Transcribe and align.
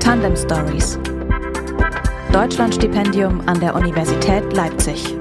Tandem 0.00 0.36
Stories. 0.36 0.98
Deutschlandstipendium 2.32 3.40
an 3.46 3.60
der 3.60 3.74
Universität 3.74 4.52
Leipzig. 4.52 5.16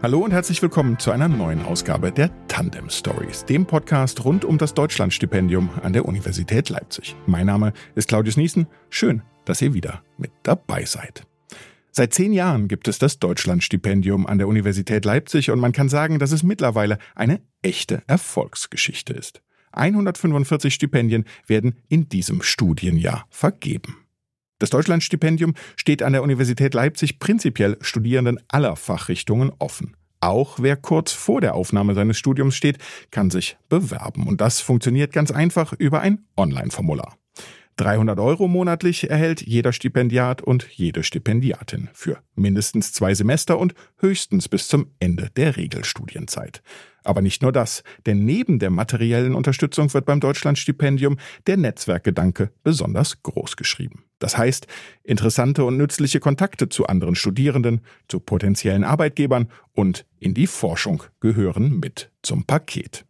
Hallo 0.00 0.20
und 0.20 0.30
herzlich 0.30 0.62
willkommen 0.62 0.98
zu 0.98 1.10
einer 1.10 1.28
neuen 1.28 1.64
Ausgabe 1.64 2.10
der 2.10 2.30
Tandem 2.48 2.88
Stories, 2.88 3.44
dem 3.44 3.66
Podcast 3.66 4.24
rund 4.24 4.44
um 4.44 4.56
das 4.56 4.72
Deutschlandstipendium 4.72 5.68
an 5.82 5.92
der 5.92 6.06
Universität 6.06 6.68
Leipzig. 6.70 7.14
Mein 7.26 7.46
Name 7.46 7.72
ist 7.94 8.08
Claudius 8.08 8.36
Niesen. 8.38 8.68
Schön, 8.88 9.22
dass 9.44 9.60
ihr 9.60 9.74
wieder 9.74 10.02
mit 10.16 10.30
dabei 10.44 10.84
seid. 10.84 11.27
Seit 11.98 12.14
zehn 12.14 12.32
Jahren 12.32 12.68
gibt 12.68 12.86
es 12.86 13.00
das 13.00 13.18
Deutschlandstipendium 13.18 14.28
an 14.28 14.38
der 14.38 14.46
Universität 14.46 15.04
Leipzig 15.04 15.50
und 15.50 15.58
man 15.58 15.72
kann 15.72 15.88
sagen, 15.88 16.20
dass 16.20 16.30
es 16.30 16.44
mittlerweile 16.44 16.98
eine 17.16 17.40
echte 17.60 18.04
Erfolgsgeschichte 18.06 19.14
ist. 19.14 19.42
145 19.72 20.72
Stipendien 20.72 21.24
werden 21.48 21.74
in 21.88 22.08
diesem 22.08 22.40
Studienjahr 22.40 23.26
vergeben. 23.30 23.96
Das 24.60 24.70
Deutschlandstipendium 24.70 25.54
steht 25.74 26.04
an 26.04 26.12
der 26.12 26.22
Universität 26.22 26.72
Leipzig 26.72 27.18
prinzipiell 27.18 27.76
Studierenden 27.80 28.38
aller 28.46 28.76
Fachrichtungen 28.76 29.50
offen. 29.58 29.96
Auch 30.20 30.60
wer 30.60 30.76
kurz 30.76 31.10
vor 31.10 31.40
der 31.40 31.56
Aufnahme 31.56 31.94
seines 31.94 32.16
Studiums 32.16 32.54
steht, 32.54 32.78
kann 33.10 33.30
sich 33.30 33.56
bewerben. 33.68 34.28
Und 34.28 34.40
das 34.40 34.60
funktioniert 34.60 35.12
ganz 35.12 35.32
einfach 35.32 35.72
über 35.72 36.00
ein 36.00 36.24
Online-Formular. 36.36 37.18
300 37.78 38.18
Euro 38.18 38.48
monatlich 38.48 39.08
erhält 39.08 39.40
jeder 39.40 39.72
Stipendiat 39.72 40.42
und 40.42 40.68
jede 40.68 41.04
Stipendiatin 41.04 41.88
für 41.92 42.18
mindestens 42.34 42.92
zwei 42.92 43.14
Semester 43.14 43.58
und 43.58 43.74
höchstens 43.98 44.48
bis 44.48 44.68
zum 44.68 44.90
Ende 44.98 45.30
der 45.36 45.56
Regelstudienzeit. 45.56 46.62
Aber 47.04 47.22
nicht 47.22 47.40
nur 47.40 47.52
das, 47.52 47.84
denn 48.04 48.24
neben 48.24 48.58
der 48.58 48.70
materiellen 48.70 49.34
Unterstützung 49.34 49.94
wird 49.94 50.04
beim 50.04 50.20
Deutschlandstipendium 50.20 51.18
der 51.46 51.56
Netzwerkgedanke 51.56 52.50
besonders 52.64 53.22
groß 53.22 53.56
geschrieben. 53.56 54.04
Das 54.18 54.36
heißt, 54.36 54.66
interessante 55.04 55.64
und 55.64 55.76
nützliche 55.76 56.18
Kontakte 56.18 56.68
zu 56.68 56.86
anderen 56.86 57.14
Studierenden, 57.14 57.80
zu 58.08 58.18
potenziellen 58.18 58.84
Arbeitgebern 58.84 59.48
und 59.72 60.04
in 60.18 60.34
die 60.34 60.48
Forschung 60.48 61.04
gehören 61.20 61.78
mit 61.78 62.10
zum 62.22 62.44
Paket. 62.44 63.07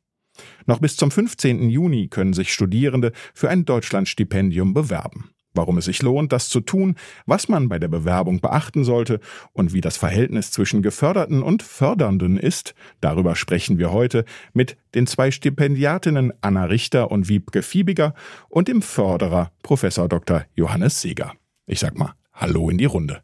Noch 0.67 0.81
bis 0.81 0.97
zum 0.97 1.11
15. 1.11 1.71
Juni 1.71 2.09
können 2.09 2.33
sich 2.33 2.53
Studierende 2.53 3.13
für 3.35 3.49
ein 3.49 3.65
Deutschlandstipendium 3.65 4.75
bewerben. 4.75 5.31
Warum 5.55 5.79
es 5.79 5.87
sich 5.87 6.03
lohnt, 6.03 6.31
das 6.33 6.49
zu 6.49 6.61
tun, 6.61 6.95
was 7.27 7.49
man 7.49 7.69
bei 7.69 7.79
der 7.79 7.89
Bewerbung 7.89 8.41
beachten 8.41 8.85
sollte 8.85 9.19
und 9.53 9.73
wie 9.73 9.81
das 9.81 9.97
Verhältnis 9.97 10.53
zwischen 10.53 10.83
Geförderten 10.83 11.43
und 11.43 11.63
Fördernden 11.63 12.37
ist, 12.37 12.75
darüber 13.01 13.35
sprechen 13.35 13.79
wir 13.79 13.91
heute 13.91 14.25
mit 14.53 14.77
den 14.95 15.07
zwei 15.07 15.31
Stipendiatinnen 15.31 16.33
Anna 16.43 16.65
Richter 16.65 17.11
und 17.11 17.29
Wiebke 17.29 17.63
Fiebiger 17.63 18.15
und 18.49 18.69
dem 18.69 18.83
Förderer 18.83 19.51
Professor 19.63 20.09
Dr. 20.09 20.45
Johannes 20.55 21.01
Seeger. 21.01 21.33
Ich 21.67 21.81
sag 21.81 21.99
mal 21.99 22.15
Hallo 22.33 22.71
in 22.71 22.79
die 22.79 22.85
Runde. 22.85 23.23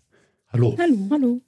Hallo. 0.48 0.76
Hallo. 0.76 1.08
Hallo. 1.10 1.40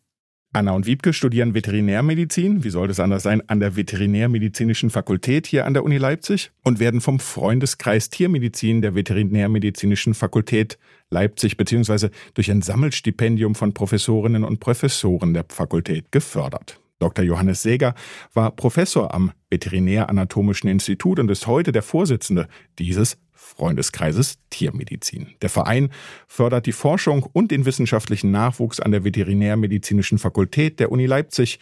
Anna 0.56 0.72
und 0.72 0.86
Wiebke 0.86 1.12
studieren 1.12 1.52
Veterinärmedizin, 1.52 2.64
wie 2.64 2.70
sollte 2.70 2.92
es 2.92 2.98
anders 2.98 3.22
sein, 3.22 3.46
an 3.46 3.60
der 3.60 3.76
Veterinärmedizinischen 3.76 4.88
Fakultät 4.88 5.46
hier 5.46 5.66
an 5.66 5.74
der 5.74 5.84
Uni 5.84 5.98
Leipzig 5.98 6.50
und 6.64 6.80
werden 6.80 7.02
vom 7.02 7.20
Freundeskreis 7.20 8.08
Tiermedizin 8.08 8.80
der 8.80 8.94
Veterinärmedizinischen 8.94 10.14
Fakultät 10.14 10.78
Leipzig 11.10 11.58
bzw. 11.58 12.08
durch 12.32 12.50
ein 12.50 12.62
Sammelstipendium 12.62 13.54
von 13.54 13.74
Professorinnen 13.74 14.44
und 14.44 14.58
Professoren 14.58 15.34
der 15.34 15.44
Fakultät 15.46 16.10
gefördert. 16.10 16.80
Dr. 17.00 17.22
Johannes 17.22 17.62
Seeger 17.62 17.94
war 18.32 18.50
Professor 18.50 19.12
am 19.12 19.32
Veterinäranatomischen 19.50 20.70
Institut 20.70 21.18
und 21.18 21.30
ist 21.30 21.46
heute 21.46 21.70
der 21.70 21.82
Vorsitzende 21.82 22.48
dieses 22.78 23.18
Freundeskreises 23.46 24.38
Tiermedizin. 24.50 25.36
Der 25.40 25.48
Verein 25.48 25.90
fördert 26.26 26.66
die 26.66 26.72
Forschung 26.72 27.22
und 27.22 27.52
den 27.52 27.64
wissenschaftlichen 27.64 28.32
Nachwuchs 28.32 28.80
an 28.80 28.90
der 28.90 29.04
Veterinärmedizinischen 29.04 30.18
Fakultät 30.18 30.80
der 30.80 30.90
Uni 30.90 31.06
Leipzig. 31.06 31.60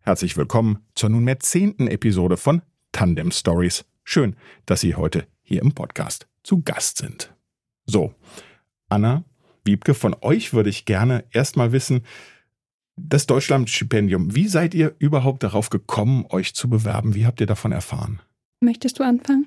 Herzlich 0.00 0.36
willkommen 0.36 0.80
zur 0.94 1.08
nunmehr 1.08 1.38
zehnten 1.38 1.86
Episode 1.86 2.36
von 2.36 2.62
Tandem 2.90 3.30
Stories. 3.30 3.84
Schön, 4.02 4.34
dass 4.66 4.80
Sie 4.80 4.96
heute 4.96 5.28
hier 5.42 5.62
im 5.62 5.72
Podcast 5.72 6.26
zu 6.42 6.62
Gast 6.62 6.98
sind. 6.98 7.32
So, 7.86 8.12
Anna, 8.88 9.24
Wiebke, 9.64 9.94
von 9.94 10.16
euch 10.22 10.52
würde 10.52 10.68
ich 10.68 10.84
gerne 10.84 11.24
erstmal 11.30 11.70
wissen, 11.70 12.04
das 12.96 13.26
Deutschlandstipendium, 13.26 14.34
wie 14.34 14.48
seid 14.48 14.74
ihr 14.74 14.96
überhaupt 14.98 15.44
darauf 15.44 15.70
gekommen, 15.70 16.26
euch 16.28 16.54
zu 16.54 16.68
bewerben? 16.68 17.14
Wie 17.14 17.24
habt 17.24 17.40
ihr 17.40 17.46
davon 17.46 17.70
erfahren? 17.70 18.20
Möchtest 18.60 18.98
du 18.98 19.04
anfangen? 19.04 19.46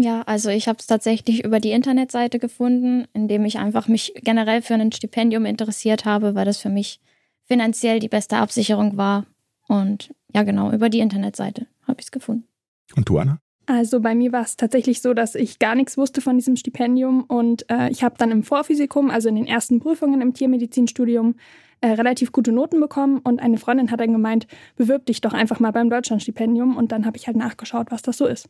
Ja, 0.00 0.22
also 0.22 0.48
ich 0.48 0.68
habe 0.68 0.78
es 0.78 0.86
tatsächlich 0.86 1.44
über 1.44 1.58
die 1.58 1.72
Internetseite 1.72 2.38
gefunden, 2.38 3.08
indem 3.14 3.44
ich 3.44 3.58
einfach 3.58 3.88
mich 3.88 4.14
generell 4.22 4.62
für 4.62 4.74
ein 4.74 4.92
Stipendium 4.92 5.44
interessiert 5.44 6.04
habe, 6.04 6.36
weil 6.36 6.44
das 6.44 6.58
für 6.58 6.68
mich 6.68 7.00
finanziell 7.46 7.98
die 7.98 8.08
beste 8.08 8.36
Absicherung 8.36 8.96
war. 8.96 9.26
Und 9.66 10.14
ja, 10.32 10.44
genau, 10.44 10.70
über 10.70 10.88
die 10.88 11.00
Internetseite 11.00 11.66
habe 11.82 12.00
ich 12.00 12.06
es 12.06 12.12
gefunden. 12.12 12.46
Und 12.94 13.08
du, 13.08 13.18
Anna? 13.18 13.40
Also 13.66 14.00
bei 14.00 14.14
mir 14.14 14.30
war 14.30 14.42
es 14.42 14.56
tatsächlich 14.56 15.02
so, 15.02 15.14
dass 15.14 15.34
ich 15.34 15.58
gar 15.58 15.74
nichts 15.74 15.98
wusste 15.98 16.20
von 16.20 16.36
diesem 16.36 16.54
Stipendium 16.54 17.24
und 17.24 17.68
äh, 17.70 17.90
ich 17.90 18.02
habe 18.02 18.14
dann 18.16 18.30
im 18.30 18.42
Vorphysikum, 18.42 19.10
also 19.10 19.28
in 19.28 19.34
den 19.34 19.46
ersten 19.46 19.80
Prüfungen 19.80 20.22
im 20.22 20.32
Tiermedizinstudium, 20.32 21.34
äh, 21.80 21.88
relativ 21.88 22.32
gute 22.32 22.50
Noten 22.50 22.80
bekommen 22.80 23.18
und 23.18 23.40
eine 23.40 23.58
Freundin 23.58 23.90
hat 23.90 24.00
dann 24.00 24.12
gemeint, 24.12 24.46
bewirb 24.76 25.04
dich 25.06 25.20
doch 25.20 25.34
einfach 25.34 25.60
mal 25.60 25.72
beim 25.72 25.90
Deutschlandstipendium 25.90 26.76
und 26.76 26.92
dann 26.92 27.04
habe 27.04 27.18
ich 27.18 27.26
halt 27.26 27.36
nachgeschaut, 27.36 27.90
was 27.90 28.00
das 28.00 28.16
so 28.16 28.26
ist. 28.26 28.48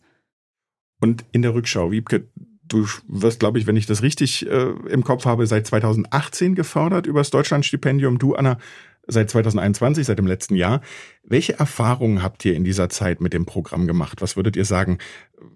Und 1.01 1.25
in 1.33 1.43
der 1.43 1.55
Rückschau, 1.55 1.91
Wiebke, 1.91 2.29
du 2.67 2.87
wirst, 3.07 3.41
glaube 3.41 3.59
ich, 3.59 3.67
wenn 3.67 3.77
ich 3.77 3.87
das 3.87 4.03
richtig 4.03 4.47
äh, 4.47 4.71
im 4.89 5.05
Kopf 5.05 5.25
habe, 5.25 5.47
seit 5.47 5.67
2018 5.67 6.55
gefördert 6.55 7.07
über 7.07 7.21
das 7.21 7.31
Deutschlandstipendium. 7.31 8.19
Du, 8.19 8.35
Anna, 8.35 8.59
seit 9.07 9.31
2021, 9.31 10.07
seit 10.07 10.19
dem 10.19 10.27
letzten 10.27 10.55
Jahr. 10.55 10.83
Welche 11.23 11.59
Erfahrungen 11.59 12.23
habt 12.23 12.45
ihr 12.45 12.55
in 12.55 12.65
dieser 12.65 12.89
Zeit 12.89 13.21
mit 13.21 13.33
dem 13.33 13.47
Programm 13.47 13.87
gemacht? 13.87 14.21
Was 14.21 14.37
würdet 14.37 14.57
ihr 14.57 14.65
sagen? 14.65 14.99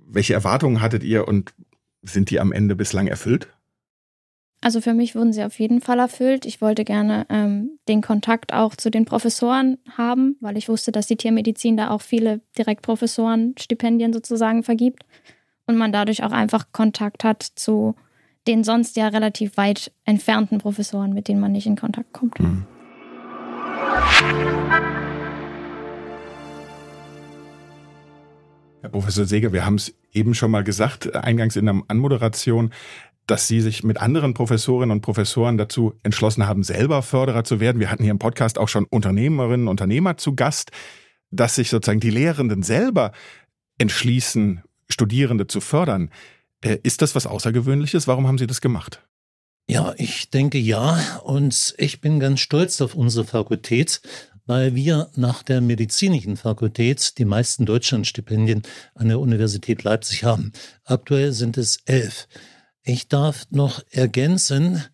Welche 0.08 0.34
Erwartungen 0.34 0.80
hattet 0.80 1.04
ihr 1.04 1.28
und 1.28 1.54
sind 2.02 2.30
die 2.30 2.40
am 2.40 2.52
Ende 2.52 2.74
bislang 2.74 3.06
erfüllt? 3.06 3.48
Also 4.64 4.80
für 4.80 4.94
mich 4.94 5.16
wurden 5.16 5.32
sie 5.32 5.42
auf 5.42 5.58
jeden 5.58 5.80
Fall 5.80 5.98
erfüllt. 5.98 6.46
Ich 6.46 6.60
wollte 6.60 6.84
gerne 6.84 7.26
ähm, 7.28 7.80
den 7.88 8.00
Kontakt 8.00 8.54
auch 8.54 8.76
zu 8.76 8.92
den 8.92 9.04
Professoren 9.04 9.76
haben, 9.96 10.36
weil 10.40 10.56
ich 10.56 10.68
wusste, 10.68 10.92
dass 10.92 11.08
die 11.08 11.16
Tiermedizin 11.16 11.76
da 11.76 11.90
auch 11.90 12.00
viele 12.00 12.42
Direktprofessoren-Stipendien 12.56 14.12
sozusagen 14.12 14.62
vergibt 14.62 15.02
und 15.66 15.76
man 15.76 15.90
dadurch 15.90 16.22
auch 16.22 16.30
einfach 16.30 16.66
Kontakt 16.70 17.24
hat 17.24 17.42
zu 17.42 17.96
den 18.46 18.62
sonst 18.62 18.96
ja 18.96 19.08
relativ 19.08 19.56
weit 19.56 19.90
entfernten 20.04 20.58
Professoren, 20.58 21.12
mit 21.12 21.26
denen 21.26 21.40
man 21.40 21.50
nicht 21.50 21.66
in 21.66 21.74
Kontakt 21.74 22.12
kommt. 22.12 22.38
Mhm. 22.38 22.64
Herr 28.80 28.90
Professor 28.90 29.24
Seger, 29.24 29.52
wir 29.52 29.64
haben 29.64 29.76
es 29.76 29.94
eben 30.12 30.34
schon 30.34 30.50
mal 30.50 30.64
gesagt, 30.64 31.14
eingangs 31.14 31.56
in 31.56 31.66
der 31.66 31.82
Anmoderation 31.88 32.72
dass 33.32 33.48
Sie 33.48 33.62
sich 33.62 33.82
mit 33.82 33.96
anderen 33.96 34.34
Professorinnen 34.34 34.90
und 34.90 35.00
Professoren 35.00 35.56
dazu 35.56 35.94
entschlossen 36.02 36.46
haben, 36.46 36.62
selber 36.62 37.00
Förderer 37.00 37.44
zu 37.44 37.60
werden. 37.60 37.80
Wir 37.80 37.90
hatten 37.90 38.02
hier 38.02 38.10
im 38.10 38.18
Podcast 38.18 38.58
auch 38.58 38.68
schon 38.68 38.84
Unternehmerinnen 38.84 39.68
und 39.68 39.70
Unternehmer 39.70 40.18
zu 40.18 40.34
Gast, 40.34 40.70
dass 41.30 41.54
sich 41.54 41.70
sozusagen 41.70 41.98
die 41.98 42.10
Lehrenden 42.10 42.62
selber 42.62 43.12
entschließen, 43.78 44.60
Studierende 44.90 45.46
zu 45.46 45.62
fördern. 45.62 46.10
Äh, 46.60 46.76
ist 46.82 47.00
das 47.00 47.14
was 47.14 47.26
Außergewöhnliches? 47.26 48.06
Warum 48.06 48.26
haben 48.26 48.36
Sie 48.36 48.46
das 48.46 48.60
gemacht? 48.60 49.02
Ja, 49.66 49.94
ich 49.96 50.28
denke 50.28 50.58
ja. 50.58 51.00
Und 51.24 51.74
ich 51.78 52.02
bin 52.02 52.20
ganz 52.20 52.40
stolz 52.40 52.82
auf 52.82 52.94
unsere 52.94 53.24
Fakultät, 53.24 54.02
weil 54.44 54.74
wir 54.74 55.08
nach 55.16 55.42
der 55.42 55.62
medizinischen 55.62 56.36
Fakultät 56.36 57.16
die 57.16 57.24
meisten 57.24 57.64
Deutschlandstipendien 57.64 58.60
an 58.94 59.08
der 59.08 59.20
Universität 59.20 59.84
Leipzig 59.84 60.22
haben. 60.22 60.52
Aktuell 60.84 61.32
sind 61.32 61.56
es 61.56 61.78
elf. 61.86 62.28
Ich 62.84 63.06
darf 63.08 63.46
noch 63.50 63.80
ergänzen, 63.90 64.84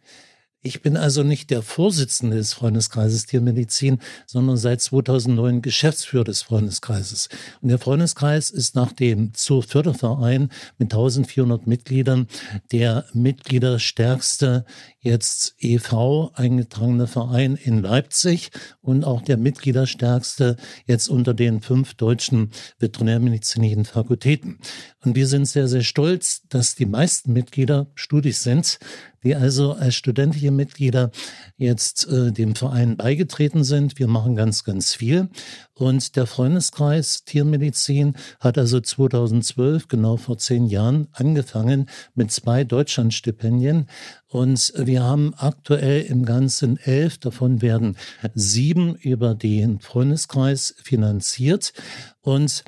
ich 0.61 0.83
bin 0.83 0.97
also 0.97 1.23
nicht 1.23 1.51
der 1.51 1.63
Vorsitzende 1.63 2.37
des 2.37 2.53
Freundeskreises 2.53 3.27
Tiermedizin, 3.27 3.99
sondern 4.27 4.57
seit 4.57 4.81
2009 4.81 5.63
Geschäftsführer 5.63 6.25
des 6.25 6.43
Freundeskreises. 6.43 7.29
Und 7.61 7.69
der 7.69 7.79
Freundeskreis 7.79 8.51
ist 8.51 8.75
nach 8.75 8.93
dem 8.93 9.35
Zooförderverein 9.35 10.51
mit 10.77 10.93
1400 10.93 11.69
Mitgliedern 11.69 12.27
der 12.73 13.05
mitgliederstärkste 13.13 14.65
jetzt 15.01 15.55
EV 15.59 16.33
eingetragene 16.35 17.07
Verein 17.07 17.55
in 17.57 17.81
Leipzig 17.81 18.51
und 18.81 19.05
auch 19.05 19.23
der 19.23 19.37
mitgliederstärkste 19.37 20.57
jetzt 20.87 21.09
unter 21.09 21.35
den 21.35 21.61
fünf 21.61 21.95
deutschen 21.95 22.51
veterinärmedizinischen 22.81 23.85
Fakultäten. 23.85 24.59
Und 25.05 25.15
wir 25.15 25.29
sind 25.29 25.47
sehr, 25.47 25.69
sehr 25.69 25.83
stolz, 25.83 26.43
dass 26.49 26.75
die 26.75 26.87
meisten 26.87 27.33
Mitglieder 27.33 27.87
Studis 27.95 28.43
sind, 28.43 28.81
die 29.25 29.35
also 29.35 29.73
als 29.73 29.94
studentische 29.94 30.50
Mitglieder 30.50 31.11
jetzt 31.56 32.06
äh, 32.09 32.32
dem 32.32 32.55
Verein 32.55 32.97
beigetreten 32.97 33.65
sind. 33.65 33.99
Wir 33.99 34.09
machen 34.09 34.37
ganz, 34.37 34.65
ganz 34.65 34.94
viel. 34.94 35.29
Und 35.75 36.17
der 36.17 36.26
Freundeskreis 36.26 37.25
Tiermedizin 37.25 38.15
hat 38.41 38.59
also 38.59 38.81
2012, 38.81 39.88
genau 39.88 40.17
vor 40.17 40.38
zehn 40.38 40.67
Jahren, 40.67 41.09
angefangen 41.12 41.87
mit 42.15 42.32
zwei 42.32 42.65
Deutschlandstipendien. 42.65 43.87
Und 44.26 44.73
wir 44.76 45.03
haben 45.05 45.35
aktuell 45.37 46.03
im 46.03 46.25
Ganzen 46.25 46.79
elf, 46.79 47.19
davon 47.19 47.62
werden 47.62 47.97
sieben 48.35 48.97
über 48.97 49.35
den 49.35 49.81
Freundeskreis 49.81 50.75
finanziert. 50.82 51.73
Und 52.21 52.64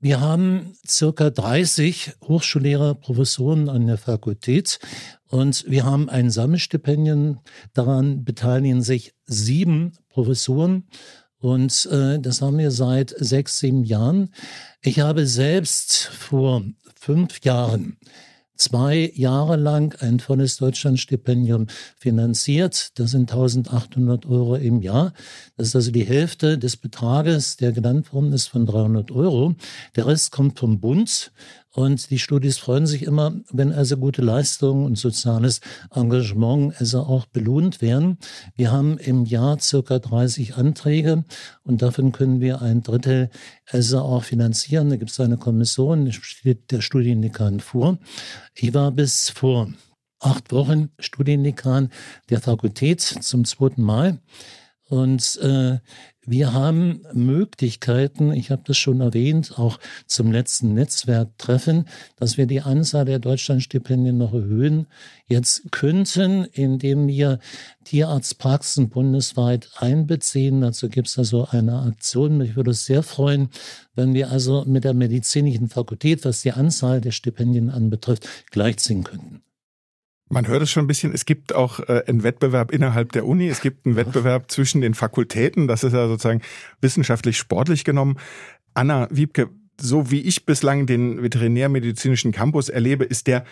wir 0.00 0.20
haben 0.20 0.76
circa 0.86 1.30
30 1.30 2.16
Hochschullehrer, 2.24 2.94
Professoren 2.94 3.70
an 3.70 3.86
der 3.86 3.96
Fakultät 3.96 4.78
und 5.34 5.64
wir 5.68 5.84
haben 5.84 6.08
ein 6.08 6.30
Sammelstipendium. 6.30 7.40
Daran 7.72 8.24
beteiligen 8.24 8.82
sich 8.82 9.14
sieben 9.24 9.92
Professoren 10.08 10.84
und 11.38 11.86
äh, 11.90 12.20
das 12.20 12.40
haben 12.40 12.56
wir 12.58 12.70
seit 12.70 13.12
sechs, 13.18 13.58
sieben 13.58 13.82
Jahren. 13.82 14.30
Ich 14.80 15.00
habe 15.00 15.26
selbst 15.26 16.04
vor 16.06 16.62
fünf 16.94 17.40
Jahren 17.44 17.98
zwei 18.56 19.10
Jahre 19.14 19.56
lang 19.56 19.96
ein 20.00 20.20
volles 20.20 20.56
Deutschlandstipendium 20.58 21.66
finanziert. 21.98 22.96
Das 22.98 23.10
sind 23.10 23.32
1800 23.32 24.26
Euro 24.26 24.54
im 24.54 24.82
Jahr. 24.82 25.12
Das 25.56 25.68
ist 25.68 25.76
also 25.76 25.90
die 25.90 26.04
Hälfte 26.04 26.58
des 26.58 26.76
Betrages, 26.76 27.56
der 27.56 27.72
genannt 27.72 28.12
worden 28.12 28.32
ist, 28.32 28.46
von 28.46 28.66
300 28.66 29.10
Euro. 29.10 29.56
Der 29.96 30.06
Rest 30.06 30.30
kommt 30.30 30.60
vom 30.60 30.78
Bund. 30.78 31.32
Und 31.74 32.10
die 32.10 32.20
Studis 32.20 32.58
freuen 32.58 32.86
sich 32.86 33.02
immer, 33.02 33.34
wenn 33.50 33.72
also 33.72 33.96
gute 33.96 34.22
Leistungen 34.22 34.86
und 34.86 34.96
soziales 34.96 35.60
Engagement 35.92 36.72
also 36.78 37.00
auch 37.00 37.26
belohnt 37.26 37.82
werden. 37.82 38.18
Wir 38.54 38.70
haben 38.70 38.96
im 38.98 39.24
Jahr 39.24 39.58
circa 39.58 39.98
30 39.98 40.54
Anträge 40.54 41.24
und 41.64 41.82
davon 41.82 42.12
können 42.12 42.40
wir 42.40 42.62
ein 42.62 42.84
Drittel 42.84 43.28
also 43.68 43.98
auch 43.98 44.22
finanzieren. 44.22 44.88
Da 44.88 44.96
gibt 44.96 45.10
es 45.10 45.18
eine 45.18 45.36
Kommission, 45.36 46.12
steht 46.12 46.70
der 46.70 46.80
Studiendekan 46.80 47.58
vor. 47.58 47.98
Ich 48.54 48.72
war 48.72 48.92
bis 48.92 49.30
vor 49.30 49.68
acht 50.20 50.52
Wochen 50.52 50.90
Studiendekan 51.00 51.90
der 52.30 52.40
Fakultät 52.40 53.00
zum 53.00 53.44
zweiten 53.44 53.82
Mal. 53.82 54.20
Und 54.88 55.38
äh, 55.42 55.78
wir 56.26 56.52
haben 56.52 57.02
Möglichkeiten, 57.12 58.32
ich 58.32 58.50
habe 58.50 58.62
das 58.66 58.76
schon 58.76 59.00
erwähnt, 59.00 59.58
auch 59.58 59.78
zum 60.06 60.32
letzten 60.32 60.74
Netzwerktreffen, 60.74 61.86
dass 62.16 62.36
wir 62.36 62.46
die 62.46 62.60
Anzahl 62.60 63.04
der 63.04 63.18
Deutschlandstipendien 63.18 64.16
noch 64.16 64.32
erhöhen. 64.32 64.86
Jetzt 65.26 65.70
könnten, 65.70 66.44
indem 66.44 67.08
wir 67.08 67.40
Tierarztpraxen 67.84 68.88
bundesweit 68.88 69.70
einbeziehen, 69.76 70.60
dazu 70.60 70.88
gibt 70.88 71.08
es 71.08 71.18
also 71.18 71.46
eine 71.46 71.80
Aktion. 71.80 72.38
Mich 72.38 72.56
würde 72.56 72.72
es 72.72 72.86
sehr 72.86 73.02
freuen, 73.02 73.48
wenn 73.94 74.14
wir 74.14 74.30
also 74.30 74.64
mit 74.66 74.84
der 74.84 74.94
medizinischen 74.94 75.68
Fakultät, 75.68 76.24
was 76.24 76.42
die 76.42 76.52
Anzahl 76.52 77.00
der 77.00 77.12
Stipendien 77.12 77.70
anbetrifft, 77.70 78.28
gleichziehen 78.50 79.04
könnten. 79.04 79.42
Man 80.30 80.48
hört 80.48 80.62
es 80.62 80.70
schon 80.70 80.84
ein 80.84 80.88
bisschen, 80.88 81.12
es 81.12 81.26
gibt 81.26 81.54
auch 81.54 81.80
äh, 81.80 82.04
einen 82.06 82.22
Wettbewerb 82.22 82.72
innerhalb 82.72 83.12
der 83.12 83.26
Uni, 83.26 83.48
es 83.48 83.60
gibt 83.60 83.86
einen 83.86 83.96
Wettbewerb 83.96 84.50
zwischen 84.50 84.80
den 84.80 84.94
Fakultäten, 84.94 85.68
das 85.68 85.84
ist 85.84 85.92
ja 85.92 86.08
sozusagen 86.08 86.40
wissenschaftlich 86.80 87.36
sportlich 87.36 87.84
genommen. 87.84 88.18
Anna 88.72 89.06
Wiebke, 89.10 89.50
so 89.80 90.10
wie 90.10 90.20
ich 90.20 90.46
bislang 90.46 90.86
den 90.86 91.22
veterinärmedizinischen 91.22 92.32
Campus 92.32 92.68
erlebe, 92.68 93.04
ist 93.04 93.26
der 93.26 93.44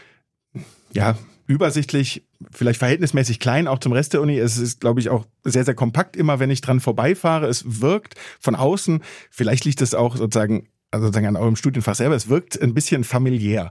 ja 0.93 1.17
übersichtlich, 1.47 2.25
vielleicht 2.51 2.79
verhältnismäßig 2.79 3.39
klein, 3.41 3.69
auch 3.69 3.79
zum 3.79 3.93
Rest 3.93 4.15
der 4.15 4.23
Uni. 4.23 4.39
Es 4.39 4.59
ist, 4.59 4.81
glaube 4.81 5.01
ich, 5.01 5.11
auch 5.11 5.27
sehr, 5.45 5.65
sehr 5.65 5.75
kompakt, 5.75 6.17
immer 6.17 6.39
wenn 6.39 6.51
ich 6.51 6.61
dran 6.61 6.81
vorbeifahre. 6.81 7.47
Es 7.47 7.83
wirkt 7.83 8.15
von 8.41 8.55
außen, 8.55 9.03
vielleicht 9.31 9.65
liegt 9.65 9.83
es 9.83 9.95
auch 9.95 10.17
sozusagen, 10.17 10.69
also 10.91 11.07
sozusagen 11.07 11.27
an 11.27 11.37
eurem 11.37 11.57
Studienfach 11.57 11.95
selber, 11.95 12.15
es 12.15 12.29
wirkt 12.29 12.61
ein 12.61 12.75
bisschen 12.75 13.05
familiär. 13.05 13.71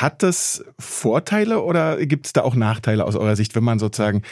Hat 0.00 0.22
das 0.22 0.64
Vorteile 0.78 1.62
oder 1.62 2.04
gibt 2.06 2.26
es 2.26 2.32
da 2.32 2.42
auch 2.42 2.54
Nachteile 2.54 3.04
aus 3.04 3.14
eurer 3.14 3.36
Sicht, 3.36 3.54
wenn 3.54 3.64
man 3.64 3.78
sozusagen 3.78 4.22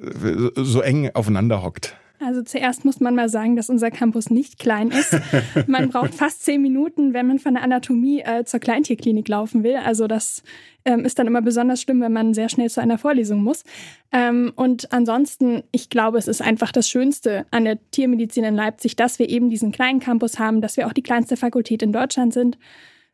äh, 0.00 0.50
so 0.54 0.80
eng 0.80 1.10
aufeinander 1.14 1.62
hockt? 1.62 1.96
Also 2.20 2.42
zuerst 2.42 2.84
muss 2.84 2.98
man 2.98 3.14
mal 3.14 3.28
sagen, 3.28 3.54
dass 3.54 3.70
unser 3.70 3.90
Campus 3.90 4.30
nicht 4.30 4.58
klein 4.58 4.90
ist. 4.90 5.16
Man 5.68 5.88
braucht 5.88 6.14
fast 6.14 6.44
zehn 6.44 6.60
Minuten, 6.60 7.14
wenn 7.14 7.28
man 7.28 7.38
von 7.38 7.54
der 7.54 7.62
Anatomie 7.62 8.22
äh, 8.22 8.44
zur 8.44 8.58
Kleintierklinik 8.58 9.28
laufen 9.28 9.62
will. 9.62 9.76
Also 9.76 10.08
das 10.08 10.42
ähm, 10.84 11.04
ist 11.04 11.18
dann 11.18 11.28
immer 11.28 11.42
besonders 11.42 11.80
schlimm, 11.80 12.00
wenn 12.00 12.12
man 12.12 12.34
sehr 12.34 12.48
schnell 12.48 12.70
zu 12.70 12.80
einer 12.80 12.98
Vorlesung 12.98 13.42
muss. 13.42 13.62
Ähm, 14.10 14.52
und 14.56 14.92
ansonsten, 14.92 15.62
ich 15.70 15.90
glaube, 15.90 16.18
es 16.18 16.26
ist 16.26 16.42
einfach 16.42 16.72
das 16.72 16.88
Schönste 16.88 17.46
an 17.52 17.64
der 17.64 17.78
Tiermedizin 17.92 18.42
in 18.42 18.56
Leipzig, 18.56 18.96
dass 18.96 19.20
wir 19.20 19.28
eben 19.28 19.48
diesen 19.48 19.70
kleinen 19.70 20.00
Campus 20.00 20.40
haben, 20.40 20.60
dass 20.60 20.76
wir 20.76 20.88
auch 20.88 20.92
die 20.92 21.04
kleinste 21.04 21.36
Fakultät 21.36 21.82
in 21.82 21.92
Deutschland 21.92 22.34
sind 22.34 22.58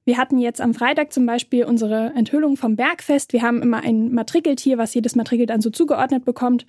wir 0.06 0.18
hatten 0.18 0.38
jetzt 0.38 0.60
am 0.60 0.74
Freitag 0.74 1.12
zum 1.12 1.24
Beispiel 1.24 1.64
unsere 1.64 2.12
Enthüllung 2.14 2.58
vom 2.58 2.76
Bergfest. 2.76 3.32
Wir 3.32 3.40
haben 3.40 3.62
immer 3.62 3.82
ein 3.82 4.12
Matrikeltier, 4.12 4.76
was 4.76 4.92
jedes 4.92 5.16
Matrikel 5.16 5.46
dann 5.46 5.62
so 5.62 5.70
zugeordnet 5.70 6.26
bekommt. 6.26 6.66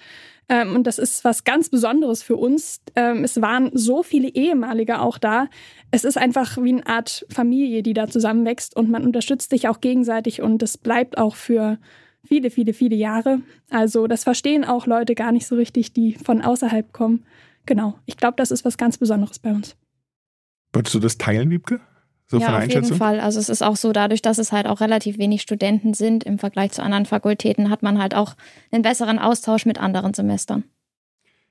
Ähm, 0.48 0.74
und 0.74 0.88
das 0.88 1.00
ist 1.00 1.26
was 1.26 1.44
ganz 1.44 1.70
Besonderes 1.70 2.24
für 2.24 2.38
uns. 2.38 2.82
Ähm, 2.96 3.26
es 3.26 3.42
waren 3.42 3.72
so 3.74 4.04
viele 4.04 4.30
ehemalige 4.30 5.02
auch 5.02 5.18
da. 5.18 5.48
Es 5.92 6.06
ist 6.06 6.18
einfach 6.18 6.58
wie 6.62 6.74
eine 6.74 6.88
Art 6.88 7.26
Familie, 7.30 7.84
die 7.84 7.94
da 7.94 8.08
zusammenwächst 8.08 8.76
und 8.76 8.90
man 8.90 9.04
unterstützt 9.04 9.50
sich 9.50 9.68
auch 9.68 9.82
gegenseitig 9.82 10.42
und 10.42 10.62
das 10.62 10.78
bleibt 10.78 11.18
auch 11.18 11.36
für 11.36 11.78
viele, 12.24 12.50
viele, 12.50 12.74
viele 12.74 12.96
Jahre. 12.96 13.42
Also 13.70 14.08
das 14.08 14.24
verstehen 14.24 14.64
auch 14.64 14.88
Leute 14.88 15.14
gar 15.14 15.34
nicht 15.34 15.46
so 15.46 15.56
richtig, 15.56 15.92
die 15.92 16.14
von 16.14 16.42
außerhalb 16.42 16.94
kommen. 16.94 17.26
Genau, 17.66 18.00
ich 18.06 18.16
glaube, 18.16 18.36
das 18.38 18.52
ist 18.52 18.64
was 18.64 18.78
ganz 18.78 18.98
Besonderes 18.98 19.40
bei 19.40 19.52
uns. 19.52 19.76
Würdest 20.72 20.96
du 20.96 21.00
das 21.00 21.18
teilen, 21.18 21.50
Wiebke? 21.50 21.82
So 22.28 22.40
ja, 22.40 22.58
auf 22.58 22.68
jeden 22.68 22.96
Fall. 22.96 23.20
Also 23.20 23.40
es 23.40 23.50
ist 23.50 23.62
auch 23.62 23.76
so, 23.76 23.92
dadurch, 23.92 24.22
dass 24.22 24.40
es 24.40 24.52
halt 24.52 24.66
auch 24.66 24.82
relativ 24.82 25.18
wenig 25.18 25.42
Studenten 25.42 25.94
sind 25.94 26.24
im 26.24 26.40
Vergleich 26.40 26.72
zu 26.72 26.82
anderen 26.82 27.06
Fakultäten, 27.06 27.70
hat 27.70 27.84
man 27.84 28.00
halt 28.00 28.16
auch 28.16 28.36
einen 28.72 28.82
besseren 28.82 29.20
Austausch 29.20 29.66
mit 29.66 29.80
anderen 29.80 30.14
Semestern. 30.14 30.64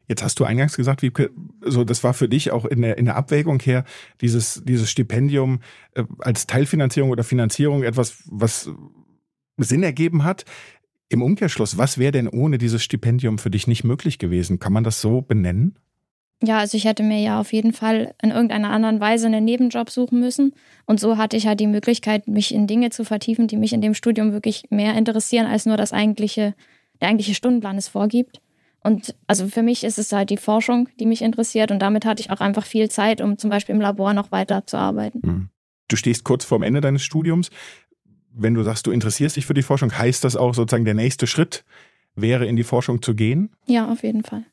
Jetzt 0.07 0.23
hast 0.23 0.39
du 0.39 0.45
eingangs 0.45 0.77
gesagt, 0.77 1.03
wie, 1.03 1.13
so 1.61 1.85
das 1.85 2.05
war 2.05 2.13
für 2.13 2.29
dich 2.29 2.51
auch 2.51 2.65
in 2.65 2.83
der, 2.83 2.99
in 2.99 3.07
der 3.07 3.17
Abwägung 3.17 3.61
her, 3.61 3.85
dieses, 4.21 4.63
dieses 4.65 4.91
Stipendium 4.91 5.61
äh, 5.95 6.05
als 6.19 6.47
Teilfinanzierung 6.47 7.11
oder 7.11 7.25
Finanzierung 7.25 7.85
etwas, 7.85 8.23
was 8.27 8.71
Sinn 9.57 9.83
ergeben 9.83 10.25
hat. 10.25 10.45
Im 11.09 11.23
Umkehrschluss, 11.23 11.79
was 11.79 11.97
wäre 11.99 12.13
denn 12.13 12.29
ohne 12.29 12.59
dieses 12.59 12.83
Stipendium 12.83 13.39
für 13.39 13.51
dich 13.51 13.67
nicht 13.67 13.85
möglich 13.85 14.19
gewesen? 14.19 14.59
Kann 14.59 14.73
man 14.73 14.85
das 14.85 15.01
so 15.01 15.23
benennen? 15.23 15.79
Ja, 16.43 16.59
also 16.59 16.77
ich 16.77 16.85
hätte 16.85 17.03
mir 17.03 17.21
ja 17.21 17.41
auf 17.41 17.53
jeden 17.53 17.73
Fall 17.73 18.15
in 18.23 18.31
irgendeiner 18.31 18.71
anderen 18.71 19.01
Weise 19.01 19.27
einen 19.27 19.45
Nebenjob 19.45 19.91
suchen 19.91 20.21
müssen. 20.21 20.55
Und 20.85 21.01
so 21.01 21.17
hatte 21.17 21.37
ich 21.37 21.47
halt 21.47 21.61
die 21.61 21.67
Möglichkeit, 21.67 22.29
mich 22.29 22.55
in 22.55 22.67
Dinge 22.67 22.91
zu 22.91 23.05
vertiefen, 23.05 23.47
die 23.47 23.57
mich 23.57 23.73
in 23.73 23.81
dem 23.81 23.95
Studium 23.95 24.33
wirklich 24.33 24.65
mehr 24.71 24.95
interessieren, 24.95 25.47
als 25.47 25.65
nur 25.65 25.77
das 25.77 25.93
eigentliche, 25.93 26.55
der 27.01 27.09
eigentliche 27.09 27.35
Stundenplan 27.35 27.79
es 27.79 27.89
vorgibt. 27.89 28.41
Und 28.83 29.15
also 29.27 29.49
für 29.49 29.63
mich 29.63 29.83
ist 29.85 29.99
es 29.99 30.13
halt 30.13 30.29
die 30.29 30.37
Forschung, 30.37 30.89
die 31.01 31.07
mich 31.07 31.23
interessiert. 31.23 31.71
Und 31.71 31.79
damit 31.79 32.05
hatte 32.05 32.21
ich 32.21 32.31
auch 32.31 32.41
einfach 32.41 32.67
viel 32.67 32.91
Zeit, 32.91 33.23
um 33.23 33.39
zum 33.39 33.49
Beispiel 33.49 33.75
im 33.75 33.81
Labor 33.81 34.13
noch 34.13 34.31
weiter 34.31 34.67
zu 34.67 34.77
arbeiten. 34.77 35.23
Hm. 35.23 35.49
Du 35.89 35.97
stehst 35.97 36.25
kurz 36.25 36.45
vorm 36.45 36.63
Ende 36.63 36.81
deines 36.81 37.03
Studiums. 37.03 37.51
Wenn 38.31 38.55
du 38.55 38.63
sagst, 38.63 38.87
du 38.87 38.91
interessierst 38.91 39.37
dich 39.37 39.47
für 39.47 39.55
die 39.55 39.63
Forschung, 39.63 39.97
heißt 39.97 40.25
das 40.25 40.37
auch 40.37 40.55
sozusagen, 40.55 40.85
der 40.85 40.95
nächste 40.95 41.27
Schritt 41.27 41.65
wäre, 42.15 42.47
in 42.47 42.57
die 42.57 42.65
Forschung 42.65 43.01
zu 43.01 43.15
gehen? 43.15 43.51
Ja, 43.67 43.91
auf 43.91 44.03
jeden 44.03 44.23
Fall. 44.23 44.45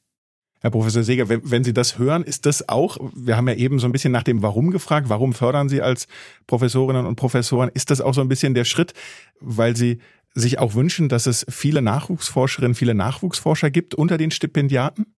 Herr 0.62 0.70
Professor 0.70 1.03
Seger, 1.03 1.27
wenn, 1.27 1.41
wenn, 1.50 1.63
Sie 1.63 1.74
das 1.74 1.98
hören, 1.98 2.24
ist 2.24 2.46
das 2.46 2.70
auch, 2.70 2.98
wir 3.15 3.36
haben 3.36 3.48
ja 3.48 3.56
eben 3.56 3.80
so 3.80 3.88
ein 3.88 3.91
bisschen 3.91 4.12
nach 4.12 4.24
dem 4.24 4.44
Warum 4.44 4.70
gefragt, 4.70 5.10
warum 5.10 5.34
fördern 5.34 5.70
Sie 5.70 5.82
als 5.82 6.08
Professorinnen 6.46 7.08
und 7.08 7.15
Professoren, 7.15 7.72
ist 7.74 7.89
das 7.89 8.00
auch 8.00 8.13
so 8.13 8.22
ein 8.22 8.30
bisschen 8.30 8.53
der 8.53 8.65
Schritt, 8.65 8.94
weil 9.39 9.75
Sie 9.75 10.00
sich 10.34 10.60
auch 10.60 10.75
wünschen, 10.75 11.10
dass 11.10 11.25
es 11.25 11.46
viele 11.50 11.82
Nachwuchsforscherinnen, 11.82 12.75
viele 12.75 12.94
Nachwuchsforscher 12.94 13.72
gibt 13.72 13.96
unter 13.96 14.18
den 14.18 14.30
Stipendiaten? 14.32 15.15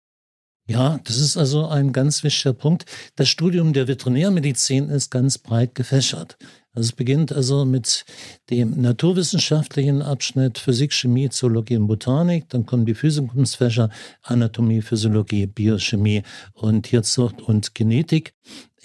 Ja, 0.66 1.00
das 1.04 1.18
ist 1.18 1.36
also 1.36 1.68
ein 1.68 1.92
ganz 1.92 2.24
wichtiger 2.24 2.54
Punkt. 2.54 2.86
Das 3.18 3.28
Studium 3.28 3.74
der 3.74 3.90
Veterinärmedizin 3.90 4.90
ist 4.90 5.12
ganz 5.12 5.38
breit 5.38 5.76
gefächert. 5.76 6.38
Also 6.76 6.88
es 6.88 6.92
beginnt 6.94 7.32
also 7.32 7.66
mit 7.66 8.04
dem 8.50 8.82
naturwissenschaftlichen 8.82 10.02
Abschnitt 10.02 10.58
Physik, 10.58 10.92
Chemie, 10.92 11.30
Zoologie 11.30 11.78
und 11.78 11.86
Botanik. 11.86 12.50
Dann 12.50 12.66
kommen 12.66 12.86
die 12.86 12.96
Physikumsfächer 12.96 13.90
Anatomie, 14.24 14.82
Physiologie, 14.82 15.46
Biochemie 15.46 16.24
und 16.54 16.84
Tierzucht 16.84 17.42
und 17.42 17.76
Genetik. 17.76 18.34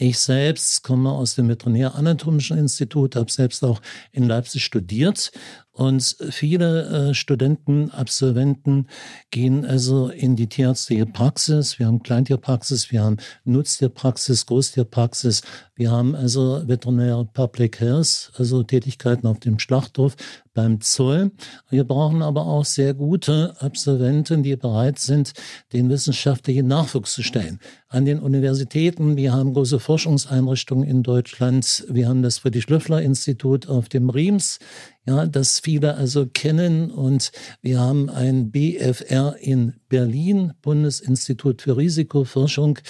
Ich 0.01 0.21
selbst 0.21 0.85
komme 0.85 1.11
aus 1.11 1.35
dem 1.35 1.49
Veterinäranatomischen 1.49 2.57
Institut, 2.57 3.17
habe 3.17 3.33
selbst 3.33 3.65
auch 3.65 3.83
in 4.13 4.29
Leipzig 4.29 4.63
studiert 4.63 5.33
Und 5.79 6.17
viele 6.31 7.11
äh, 7.11 7.15
Studenten, 7.15 7.93
Absolventen 7.93 8.89
gehen 9.31 9.65
also 9.65 10.09
in 10.09 10.35
die 10.35 10.49
tierärztliche 10.49 11.07
Praxis. 11.07 11.79
Wir 11.79 11.87
haben 11.87 12.03
Kleintierpraxis, 12.03 12.91
wir 12.91 13.03
haben 13.03 13.19
Nutztierpraxis, 13.45 14.47
Großtierpraxis. 14.47 15.43
Wir 15.77 15.93
haben 15.93 16.17
also 16.17 16.67
Veterinäre 16.67 17.25
Public 17.27 17.79
Health, 17.79 18.33
also 18.37 18.65
Tätigkeiten 18.65 19.29
auf 19.29 19.39
dem 19.39 19.61
Schlachthof, 19.61 20.17
beim 20.59 20.81
Zoll. 20.81 21.31
Wir 21.71 21.85
brauchen 21.85 22.21
aber 22.21 22.45
auch 22.45 22.65
sehr 22.65 22.93
gute 22.93 23.55
Absolventen, 23.61 24.43
die 24.43 24.57
bereit 24.57 24.99
sind, 24.99 25.33
den 25.73 25.89
wissenschaftlichen 25.89 26.67
Nachwuchs 26.67 27.15
zu 27.15 27.23
stellen. 27.23 27.61
An 27.87 28.05
den 28.05 28.19
Universitäten, 28.19 29.17
wir 29.17 29.33
haben 29.33 29.55
große 29.55 29.79
Forschungseinrichtungen 29.79 30.83
in 30.83 31.05
Deutschland. 31.05 31.87
Wir 31.89 32.09
haben 32.09 32.25
das 32.25 32.39
Friedrich-Löffler-Institut 32.39 33.69
auf 33.69 33.89
dem 33.89 34.11
Riems 34.11 34.59
ja, 35.07 35.27
das 35.27 35.61
viele 35.61 35.95
also 35.95 36.27
kennen. 36.27 36.91
Und 36.91 37.31
wir 37.63 37.79
haben 37.79 38.11
ein 38.11 38.51
BFR 38.51 39.37
in 39.41 39.75
Berlin, 39.89 40.55
Bundesinstitut 40.61 41.63
für 41.63 41.77
Risikoforschung. 41.77 42.81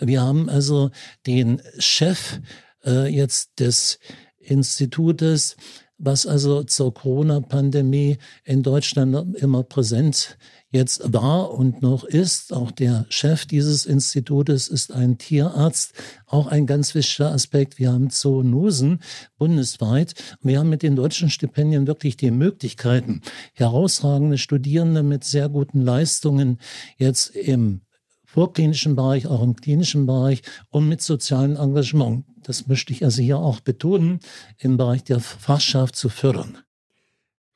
Wir 0.00 0.22
haben 0.22 0.48
also 0.48 0.90
den 1.26 1.60
Chef 1.78 2.40
äh, 2.86 3.06
jetzt 3.14 3.60
des 3.60 3.98
Institutes, 4.38 5.56
was 5.98 6.26
also 6.26 6.62
zur 6.62 6.94
Corona-Pandemie 6.94 8.18
in 8.44 8.62
Deutschland 8.62 9.36
immer 9.36 9.64
präsent 9.64 10.38
jetzt 10.70 11.12
war 11.12 11.52
und 11.52 11.82
noch 11.82 12.04
ist. 12.04 12.52
Auch 12.52 12.70
der 12.70 13.06
Chef 13.08 13.46
dieses 13.46 13.86
Institutes 13.86 14.68
ist 14.68 14.92
ein 14.92 15.18
Tierarzt. 15.18 15.94
Auch 16.26 16.46
ein 16.46 16.66
ganz 16.66 16.94
wichtiger 16.94 17.32
Aspekt. 17.32 17.78
Wir 17.78 17.92
haben 17.92 18.10
Zoonosen 18.10 19.00
bundesweit. 19.38 20.14
Wir 20.42 20.60
haben 20.60 20.68
mit 20.68 20.82
den 20.82 20.96
deutschen 20.96 21.30
Stipendien 21.30 21.86
wirklich 21.86 22.16
die 22.16 22.30
Möglichkeiten, 22.30 23.22
herausragende 23.54 24.38
Studierende 24.38 25.02
mit 25.02 25.24
sehr 25.24 25.48
guten 25.48 25.80
Leistungen 25.80 26.58
jetzt 26.96 27.34
im 27.34 27.80
vorklinischen 28.28 28.94
Bereich, 28.94 29.26
auch 29.26 29.42
im 29.42 29.56
klinischen 29.56 30.04
Bereich 30.04 30.42
und 30.68 30.86
mit 30.86 31.00
sozialem 31.00 31.56
Engagement. 31.56 32.26
Das 32.42 32.66
möchte 32.66 32.92
ich 32.92 33.02
also 33.02 33.22
hier 33.22 33.38
auch 33.38 33.60
betonen, 33.60 34.20
im 34.58 34.76
Bereich 34.76 35.02
der 35.02 35.20
Fachschaft 35.20 35.96
zu 35.96 36.10
fördern. 36.10 36.58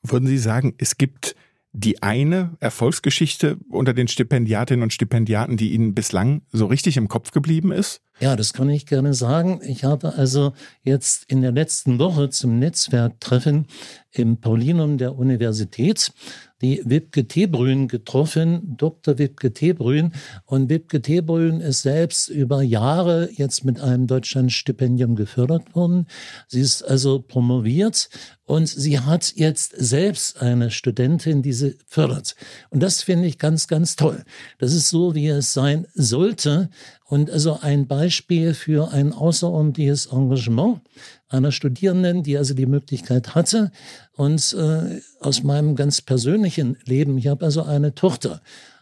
Würden 0.02 0.26
Sie 0.26 0.38
sagen, 0.38 0.74
es 0.78 0.96
gibt 0.96 1.36
die 1.72 2.02
eine 2.02 2.56
Erfolgsgeschichte 2.60 3.58
unter 3.68 3.92
den 3.92 4.08
Stipendiatinnen 4.08 4.82
und 4.82 4.92
Stipendiaten, 4.94 5.58
die 5.58 5.72
Ihnen 5.72 5.94
bislang 5.94 6.42
so 6.52 6.66
richtig 6.66 6.96
im 6.96 7.08
Kopf 7.08 7.32
geblieben 7.32 7.70
ist? 7.70 8.00
Ja, 8.22 8.36
das 8.36 8.52
kann 8.52 8.70
ich 8.70 8.86
gerne 8.86 9.14
sagen. 9.14 9.60
Ich 9.64 9.82
habe 9.82 10.14
also 10.14 10.52
jetzt 10.84 11.24
in 11.24 11.42
der 11.42 11.50
letzten 11.50 11.98
Woche 11.98 12.30
zum 12.30 12.60
Netzwerktreffen 12.60 13.66
im 14.12 14.36
Paulinum 14.36 14.96
der 14.96 15.16
Universität 15.16 16.12
die 16.60 16.80
Wipke 16.84 17.26
Tebrün 17.26 17.88
getroffen, 17.88 18.76
Dr. 18.76 19.18
Wipke 19.18 19.52
Tebrün. 19.52 20.12
Und 20.46 20.70
Wipke 20.70 21.02
Tebrün 21.02 21.60
ist 21.60 21.82
selbst 21.82 22.28
über 22.28 22.62
Jahre 22.62 23.28
jetzt 23.32 23.64
mit 23.64 23.80
einem 23.80 24.06
Deutschlandstipendium 24.06 25.16
gefördert 25.16 25.74
worden. 25.74 26.06
Sie 26.46 26.60
ist 26.60 26.82
also 26.82 27.20
promoviert 27.20 28.08
und 28.44 28.68
sie 28.68 29.00
hat 29.00 29.32
jetzt 29.34 29.74
selbst 29.76 30.40
eine 30.40 30.70
Studentin, 30.70 31.42
die 31.42 31.52
sie 31.52 31.76
fördert. 31.86 32.36
Und 32.70 32.80
das 32.80 33.02
finde 33.02 33.26
ich 33.26 33.38
ganz, 33.38 33.66
ganz 33.66 33.96
toll. 33.96 34.22
Das 34.58 34.72
ist 34.72 34.88
so, 34.88 35.16
wie 35.16 35.26
es 35.28 35.52
sein 35.52 35.88
sollte. 35.94 36.70
Und 37.04 37.30
also 37.30 37.58
ein 37.60 37.86
Beispiel 37.86 38.54
für 38.54 38.90
ein 38.90 39.12
außerordentliches 39.12 40.06
Engagement 40.06 40.80
einer 41.28 41.52
Studierenden, 41.52 42.22
die 42.22 42.38
also 42.38 42.54
die 42.54 42.66
Möglichkeit 42.66 43.34
hatte. 43.34 43.70
Und 44.16 44.54
äh, 44.58 45.00
aus 45.20 45.42
meinem 45.42 45.76
ganz 45.76 46.00
persönlichen 46.00 46.76
Leben, 46.84 47.18
ich 47.18 47.26
habe 47.26 47.44
also 47.44 47.62
eine 47.62 47.94
Tochter. 47.94 48.40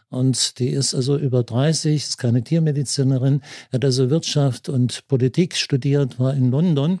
Und 0.09 0.59
die 0.59 0.69
ist 0.69 0.93
also 0.93 1.17
über 1.17 1.43
30, 1.43 1.95
ist 1.95 2.17
keine 2.17 2.43
Tiermedizinerin, 2.43 3.41
hat 3.71 3.85
also 3.85 4.09
Wirtschaft 4.09 4.67
und 4.67 5.07
Politik 5.07 5.55
studiert, 5.55 6.19
war 6.19 6.33
in 6.33 6.51
London 6.51 6.99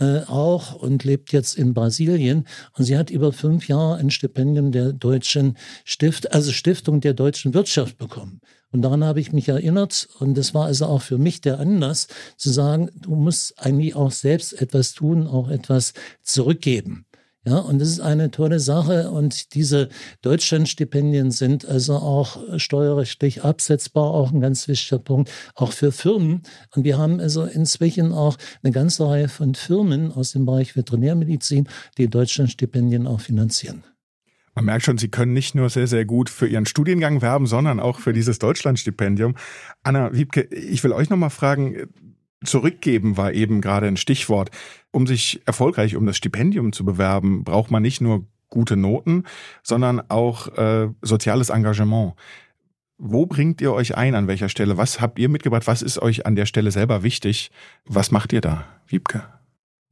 äh, 0.00 0.22
auch 0.26 0.74
und 0.74 1.04
lebt 1.04 1.32
jetzt 1.32 1.56
in 1.56 1.74
Brasilien. 1.74 2.46
Und 2.76 2.84
sie 2.84 2.96
hat 2.96 3.10
über 3.10 3.32
fünf 3.32 3.68
Jahre 3.68 3.96
ein 3.96 4.10
Stipendium 4.10 4.72
der 4.72 4.92
deutschen 4.92 5.56
Stift, 5.84 6.32
also 6.32 6.52
Stiftung 6.52 7.00
der 7.00 7.14
deutschen 7.14 7.54
Wirtschaft 7.54 7.98
bekommen. 7.98 8.40
Und 8.72 8.82
daran 8.82 9.04
habe 9.04 9.20
ich 9.20 9.32
mich 9.32 9.48
erinnert. 9.48 10.08
Und 10.18 10.38
das 10.38 10.54
war 10.54 10.66
also 10.66 10.86
auch 10.86 11.02
für 11.02 11.18
mich 11.18 11.40
der 11.40 11.60
Anlass 11.60 12.06
zu 12.36 12.50
sagen, 12.50 12.90
du 12.94 13.14
musst 13.14 13.58
eigentlich 13.58 13.94
auch 13.94 14.10
selbst 14.10 14.60
etwas 14.60 14.92
tun, 14.92 15.26
auch 15.26 15.48
etwas 15.48 15.92
zurückgeben. 16.22 17.04
Ja, 17.46 17.56
und 17.56 17.78
das 17.78 17.88
ist 17.88 18.00
eine 18.00 18.30
tolle 18.30 18.60
Sache. 18.60 19.10
Und 19.10 19.54
diese 19.54 19.88
Deutschlandstipendien 20.20 21.30
sind 21.30 21.64
also 21.64 21.94
auch 21.94 22.58
steuerrechtlich 22.58 23.44
absetzbar, 23.44 24.04
auch 24.04 24.30
ein 24.30 24.40
ganz 24.40 24.68
wichtiger 24.68 24.98
Punkt, 24.98 25.30
auch 25.54 25.72
für 25.72 25.90
Firmen. 25.90 26.42
Und 26.74 26.84
wir 26.84 26.98
haben 26.98 27.18
also 27.18 27.44
inzwischen 27.44 28.12
auch 28.12 28.36
eine 28.62 28.72
ganze 28.72 29.08
Reihe 29.08 29.28
von 29.28 29.54
Firmen 29.54 30.12
aus 30.12 30.32
dem 30.32 30.44
Bereich 30.44 30.76
Veterinärmedizin, 30.76 31.66
die 31.96 32.08
Deutschlandstipendien 32.08 33.06
auch 33.06 33.20
finanzieren. 33.20 33.84
Man 34.54 34.66
merkt 34.66 34.84
schon, 34.84 34.98
Sie 34.98 35.08
können 35.08 35.32
nicht 35.32 35.54
nur 35.54 35.70
sehr, 35.70 35.86
sehr 35.86 36.04
gut 36.04 36.28
für 36.28 36.46
Ihren 36.46 36.66
Studiengang 36.66 37.22
werben, 37.22 37.46
sondern 37.46 37.80
auch 37.80 38.00
für 38.00 38.12
dieses 38.12 38.38
Deutschlandstipendium. 38.38 39.36
Anna 39.82 40.12
Wiebke, 40.12 40.42
ich 40.42 40.84
will 40.84 40.92
euch 40.92 41.08
nochmal 41.08 41.30
fragen, 41.30 41.88
zurückgeben 42.44 43.16
war 43.16 43.32
eben 43.32 43.60
gerade 43.60 43.86
ein 43.86 43.96
Stichwort. 43.96 44.50
Um 44.90 45.06
sich 45.06 45.40
erfolgreich 45.46 45.96
um 45.96 46.06
das 46.06 46.16
Stipendium 46.16 46.72
zu 46.72 46.84
bewerben, 46.84 47.44
braucht 47.44 47.70
man 47.70 47.82
nicht 47.82 48.00
nur 48.00 48.24
gute 48.48 48.76
Noten, 48.76 49.24
sondern 49.62 50.02
auch 50.08 50.48
äh, 50.56 50.88
soziales 51.02 51.50
Engagement. 51.50 52.14
Wo 52.98 53.24
bringt 53.24 53.60
ihr 53.60 53.72
euch 53.72 53.96
ein? 53.96 54.14
An 54.14 54.26
welcher 54.26 54.48
Stelle? 54.48 54.76
Was 54.76 55.00
habt 55.00 55.18
ihr 55.18 55.28
mitgebracht? 55.28 55.66
Was 55.66 55.80
ist 55.80 56.02
euch 56.02 56.26
an 56.26 56.36
der 56.36 56.46
Stelle 56.46 56.70
selber 56.70 57.02
wichtig? 57.02 57.50
Was 57.86 58.10
macht 58.10 58.32
ihr 58.32 58.40
da, 58.40 58.64
Wiebke? 58.86 59.22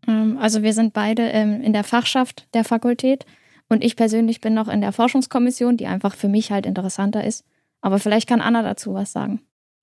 Ähm, 0.07 0.37
also 0.38 0.62
wir 0.62 0.73
sind 0.73 0.93
beide 0.93 1.23
ähm, 1.23 1.62
in 1.62 1.73
der 1.73 1.85
Fachschaft 1.85 2.49
der 2.52 2.64
Fakultät. 2.64 3.25
Und 3.71 3.85
ich 3.85 3.97
persönlich 3.97 4.40
bin 4.40 4.55
noch 4.55 4.69
in 4.69 4.81
der 4.81 4.93
Forschungskommission, 4.93 5.76
die 5.76 5.87
einfach 5.87 6.14
für 6.14 6.28
mich 6.28 6.50
halt 6.50 6.67
interessanter 6.67 7.25
ist. 7.25 7.45
Aber 7.81 7.99
vielleicht 7.99 8.28
kann 8.28 8.40
Anna 8.40 8.62
dazu 8.62 8.95
was 8.95 9.12
sagen. 9.12 9.40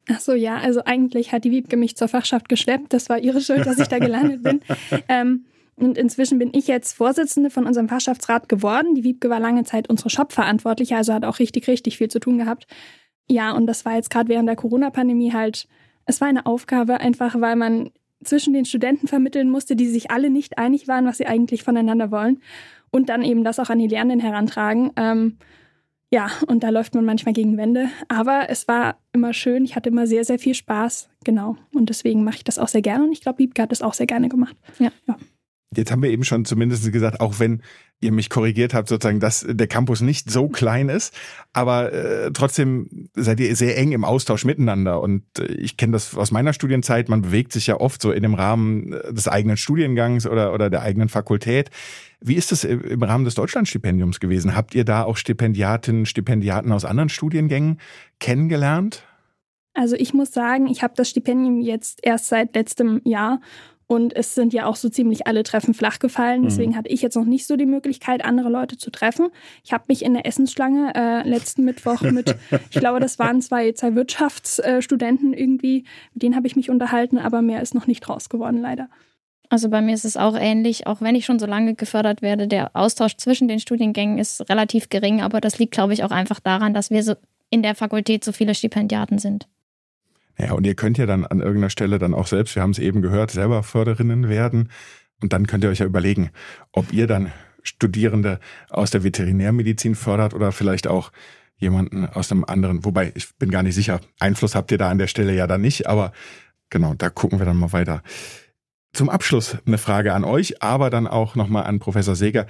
Ach 0.10 0.20
so, 0.20 0.34
ja, 0.34 0.58
also 0.58 0.84
eigentlich 0.86 1.32
hat 1.32 1.44
die 1.44 1.52
Wiebke 1.52 1.78
mich 1.78 1.98
zur 1.98 2.08
Fachschaft 2.08 2.48
geschleppt. 2.48 2.94
Das 2.94 3.10
war 3.10 3.20
ihre 3.20 3.42
Schuld, 3.42 3.66
dass 3.66 3.80
ich 3.80 3.88
da 3.88 4.00
gelandet 4.00 4.44
bin. 4.44 4.62
Ähm, 5.08 5.46
und 5.78 5.98
inzwischen 5.98 6.40
bin 6.40 6.52
ich 6.54 6.68
jetzt 6.68 6.94
Vorsitzende 6.94 7.50
von 7.50 7.66
unserem 7.66 7.90
Fachschaftsrat 7.90 8.48
geworden. 8.48 8.96
Die 8.96 9.04
Wiebke 9.04 9.30
war 9.30 9.42
lange 9.42 9.66
Zeit 9.66 9.90
unsere 9.90 10.10
Shop-Verantwortliche, 10.10 10.96
also 10.96 11.14
hat 11.14 11.26
auch 11.26 11.40
richtig, 11.40 11.68
richtig 11.68 11.98
viel 11.98 12.08
zu 12.08 12.20
tun 12.20 12.38
gehabt. 12.38 12.66
Ja, 13.30 13.52
und 13.52 13.68
das 13.68 13.84
war 13.84 13.96
jetzt 13.96 14.10
gerade 14.10 14.30
während 14.30 14.48
der 14.48 14.56
Corona-Pandemie 14.56 15.34
halt, 15.34 15.68
es 16.06 16.22
war 16.22 16.30
eine 16.30 16.46
Aufgabe, 16.46 17.02
einfach 17.02 17.40
weil 17.42 17.58
man 17.58 17.92
zwischen 18.24 18.54
den 18.54 18.66
Studenten 18.66 19.08
vermitteln 19.08 19.50
musste, 19.50 19.76
die 19.76 19.88
sich 19.88 20.12
alle 20.12 20.30
nicht 20.30 20.58
einig 20.58 20.88
waren, 20.88 21.06
was 21.06 21.18
sie 21.18 21.28
eigentlich 21.28 21.64
voneinander 21.64 22.10
wollen 22.10 22.42
und 22.92 23.10
dann 23.10 23.24
eben 23.24 23.44
das 23.44 23.60
auch 23.60 23.70
an 23.70 23.80
die 23.80 23.88
Lernenden 23.88 24.22
herantragen. 24.22 24.92
Ähm, 24.96 25.38
ja, 26.12 26.30
und 26.48 26.64
da 26.64 26.70
läuft 26.70 26.96
man 26.96 27.06
manchmal 27.06 27.34
gegen 27.34 27.58
Wände. 27.58 27.90
Aber 28.08 28.50
es 28.50 28.68
war 28.68 28.98
immer 29.12 29.34
schön. 29.34 29.66
Ich 29.66 29.76
hatte 29.76 29.90
immer 29.90 30.08
sehr, 30.08 30.24
sehr 30.24 30.40
viel 30.40 30.54
Spaß. 30.54 31.10
Genau. 31.24 31.58
Und 31.74 31.90
deswegen 31.90 32.24
mache 32.24 32.38
ich 32.38 32.44
das 32.44 32.60
auch 32.60 32.68
sehr 32.68 32.82
gerne. 32.82 33.06
Und 33.06 33.12
ich 33.12 33.22
glaube, 33.22 33.42
Liebke 33.42 33.62
hat 33.62 33.72
das 33.72 33.82
auch 33.82 33.94
sehr 33.94 34.06
gerne 34.06 34.30
gemacht. 34.30 34.56
Ja. 34.80 34.92
ja. 35.08 35.18
Jetzt 35.78 35.92
haben 35.92 36.04
wir 36.04 36.10
eben 36.10 36.24
schon 36.24 36.46
zumindest 36.46 36.92
gesagt, 36.92 37.22
auch 37.22 37.40
wenn 37.40 37.62
ihr 38.02 38.12
mich 38.12 38.30
korrigiert 38.30 38.74
habt, 38.74 38.90
sozusagen, 38.90 39.20
dass 39.20 39.46
der 39.48 39.68
Campus 39.68 40.02
nicht 40.02 40.30
so 40.30 40.50
klein 40.50 40.90
ist, 40.90 41.14
aber 41.54 41.94
äh, 41.94 42.32
trotzdem 42.34 43.10
seid 43.16 43.40
ihr 43.40 43.56
sehr 43.56 43.78
eng 43.78 43.94
im 43.94 44.04
Austausch 44.04 44.46
miteinander. 44.46 45.02
Und 45.02 45.24
äh, 45.40 45.46
ich 45.54 45.78
kenne 45.78 45.94
das 45.94 46.16
aus 46.16 46.32
meiner 46.32 46.54
Studienzeit, 46.54 47.10
man 47.10 47.22
bewegt 47.22 47.54
sich 47.54 47.68
ja 47.68 47.80
oft 47.80 48.02
so 48.02 48.12
in 48.12 48.24
dem 48.24 48.34
Rahmen 48.34 48.94
äh, 48.94 49.14
des 49.14 49.28
eigenen 49.28 49.58
Studiengangs 49.58 50.28
oder, 50.28 50.54
oder 50.54 50.70
der 50.70 50.82
eigenen 50.82 51.10
Fakultät. 51.10 51.70
Wie 52.20 52.36
ist 52.36 52.52
das 52.52 52.64
im 52.64 53.04
Rahmen 53.04 53.26
des 53.26 53.36
Deutschlandstipendiums 53.36 54.20
gewesen? 54.20 54.56
Habt 54.56 54.76
ihr 54.76 54.84
da 54.84 55.04
auch 55.04 55.18
Stipendiatinnen, 55.18 56.06
Stipendiaten 56.06 56.72
aus 56.72 56.86
anderen 56.86 57.10
Studiengängen 57.10 57.80
kennengelernt? 58.20 59.04
Also 59.74 59.96
ich 59.98 60.14
muss 60.14 60.32
sagen, 60.32 60.68
ich 60.68 60.84
habe 60.84 60.94
das 60.96 61.10
Stipendium 61.10 61.60
jetzt 61.60 62.00
erst 62.02 62.28
seit 62.28 62.56
letztem 62.56 63.02
Jahr 63.04 63.42
und 63.88 64.16
es 64.16 64.34
sind 64.34 64.54
ja 64.54 64.66
auch 64.66 64.76
so 64.76 64.90
ziemlich 64.90 65.28
alle 65.28 65.44
Treffen 65.44 65.74
flach 65.74 66.00
gefallen. 66.00 66.42
Mhm. 66.42 66.46
Deswegen 66.46 66.76
hatte 66.76 66.90
ich 66.90 67.02
jetzt 67.02 67.16
noch 67.16 67.26
nicht 67.26 67.46
so 67.46 67.56
die 67.56 67.66
Möglichkeit, 67.66 68.26
andere 68.26 68.50
Leute 68.50 68.78
zu 68.78 68.90
treffen. 68.90 69.28
Ich 69.64 69.74
habe 69.74 69.86
mich 69.88 70.04
in 70.04 70.14
der 70.14 70.26
Essensschlange 70.26 70.94
äh, 70.96 71.28
letzten 71.28 71.64
Mittwoch 71.64 72.02
mit, 72.02 72.36
ich 72.72 72.80
glaube, 72.80 73.00
das 73.00 73.20
waren 73.20 73.42
zwei, 73.42 73.72
zwei 73.74 73.96
Wirtschaftsstudenten 73.96 75.34
irgendwie, 75.34 75.86
mit 76.14 76.24
denen 76.24 76.36
habe 76.36 76.48
ich 76.48 76.56
mich 76.56 76.70
unterhalten, 76.70 77.18
aber 77.18 77.42
mehr 77.42 77.62
ist 77.62 77.76
noch 77.76 77.88
nicht 77.88 78.08
raus 78.10 78.30
geworden, 78.30 78.62
leider. 78.62 78.90
Also 79.50 79.70
bei 79.70 79.82
mir 79.82 79.94
ist 79.94 80.06
es 80.06 80.18
auch 80.18 80.36
ähnlich, 80.36 80.88
auch 80.88 81.02
wenn 81.02 81.14
ich 81.14 81.26
schon 81.26 81.38
so 81.38 81.46
lange 81.46 81.76
gefördert 81.76 82.24
werde. 82.24 82.48
Der 82.48 82.76
Austausch 82.76 83.18
zwischen 83.18 83.48
den 83.48 83.60
Studiengängen 83.60 84.18
ist 84.18 84.50
relativ 84.50 84.90
gering, 84.90 85.22
aber 85.22 85.40
das 85.40 85.60
liegt, 85.60 85.74
glaube 85.74 85.94
ich, 85.94 86.04
auch 86.04 86.12
einfach 86.12 86.40
daran, 86.40 86.74
dass 86.74 86.90
wir 86.90 87.04
so 87.04 87.14
in 87.52 87.62
der 87.62 87.76
Fakultät 87.76 88.24
so 88.24 88.32
viele 88.32 88.56
Stipendiaten 88.56 89.20
sind. 89.20 89.48
Ja, 90.38 90.54
und 90.54 90.66
ihr 90.66 90.76
könnt 90.76 90.98
ja 90.98 91.06
dann 91.06 91.26
an 91.26 91.40
irgendeiner 91.40 91.70
Stelle 91.70 91.98
dann 91.98 92.14
auch 92.14 92.28
selbst, 92.28 92.56
wir 92.56 92.62
haben 92.62 92.72
es 92.72 92.80
eben 92.80 93.02
gehört, 93.02 93.32
selber 93.32 93.64
Förderinnen 93.64 94.28
werden. 94.28 94.70
Und 95.22 95.32
dann 95.34 95.48
könnt 95.48 95.64
ihr 95.64 95.70
euch 95.70 95.80
ja 95.80 95.86
überlegen, 95.86 96.32
ob 96.72 96.92
ihr 96.92 97.08
dann 97.08 97.32
Studierende 97.64 98.40
aus 98.70 98.92
der 98.92 99.04
Veterinärmedizin 99.04 99.96
fördert 99.96 100.34
oder 100.34 100.52
vielleicht 100.52 100.88
auch 100.88 101.12
jemanden 101.58 102.06
aus 102.06 102.32
einem 102.32 102.44
anderen, 102.44 102.84
wobei 102.86 103.12
ich 103.16 103.36
bin 103.38 103.50
gar 103.50 103.64
nicht 103.64 103.76
sicher, 103.76 104.02
Einfluss 104.20 104.56
habt 104.56 104.72
ihr 104.72 104.78
da 104.78 104.90
an 104.90 104.98
der 104.98 105.08
Stelle 105.08 105.34
ja 105.34 105.48
dann 105.48 105.62
nicht, 105.62 105.88
aber 105.88 106.12
genau, 106.70 106.94
da 106.94 107.10
gucken 107.10 107.40
wir 107.40 107.46
dann 107.46 107.58
mal 107.58 107.72
weiter. 107.72 108.04
Zum 108.94 109.10
Abschluss 109.10 109.58
eine 109.66 109.78
Frage 109.78 110.14
an 110.14 110.24
euch, 110.24 110.62
aber 110.62 110.90
dann 110.90 111.08
auch 111.08 111.36
nochmal 111.36 111.64
an 111.64 111.80
Professor 111.80 112.16
Seger. 112.16 112.46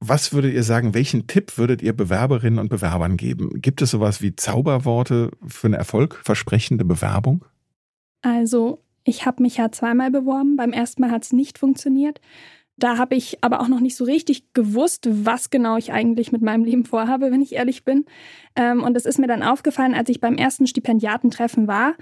Was 0.00 0.32
würdet 0.32 0.52
ihr 0.52 0.62
sagen, 0.62 0.94
welchen 0.94 1.26
Tipp 1.26 1.56
würdet 1.56 1.82
ihr 1.82 1.94
Bewerberinnen 1.94 2.58
und 2.58 2.68
Bewerbern 2.68 3.16
geben? 3.16 3.60
Gibt 3.62 3.80
es 3.80 3.90
sowas 3.90 4.20
wie 4.20 4.36
Zauberworte 4.36 5.30
für 5.46 5.66
eine 5.68 5.76
erfolgversprechende 5.76 6.84
Bewerbung? 6.84 7.44
Also, 8.22 8.82
ich 9.04 9.26
habe 9.26 9.42
mich 9.42 9.56
ja 9.56 9.70
zweimal 9.70 10.10
beworben. 10.10 10.56
Beim 10.56 10.72
ersten 10.72 11.02
Mal 11.02 11.10
hat 11.10 11.24
es 11.24 11.32
nicht 11.32 11.58
funktioniert. 11.58 12.20
Da 12.76 12.98
habe 12.98 13.14
ich 13.14 13.38
aber 13.42 13.60
auch 13.60 13.68
noch 13.68 13.80
nicht 13.80 13.96
so 13.96 14.04
richtig 14.04 14.52
gewusst, 14.52 15.06
was 15.08 15.50
genau 15.50 15.76
ich 15.76 15.92
eigentlich 15.92 16.32
mit 16.32 16.42
meinem 16.42 16.64
Leben 16.64 16.84
vorhabe, 16.84 17.30
wenn 17.30 17.40
ich 17.40 17.54
ehrlich 17.54 17.84
bin. 17.84 18.04
Ähm, 18.56 18.82
und 18.82 18.96
es 18.96 19.06
ist 19.06 19.18
mir 19.18 19.28
dann 19.28 19.44
aufgefallen, 19.44 19.94
als 19.94 20.08
ich 20.08 20.20
beim 20.20 20.36
ersten 20.36 20.66
Stipendiatentreffen 20.66 21.68
war. 21.68 21.94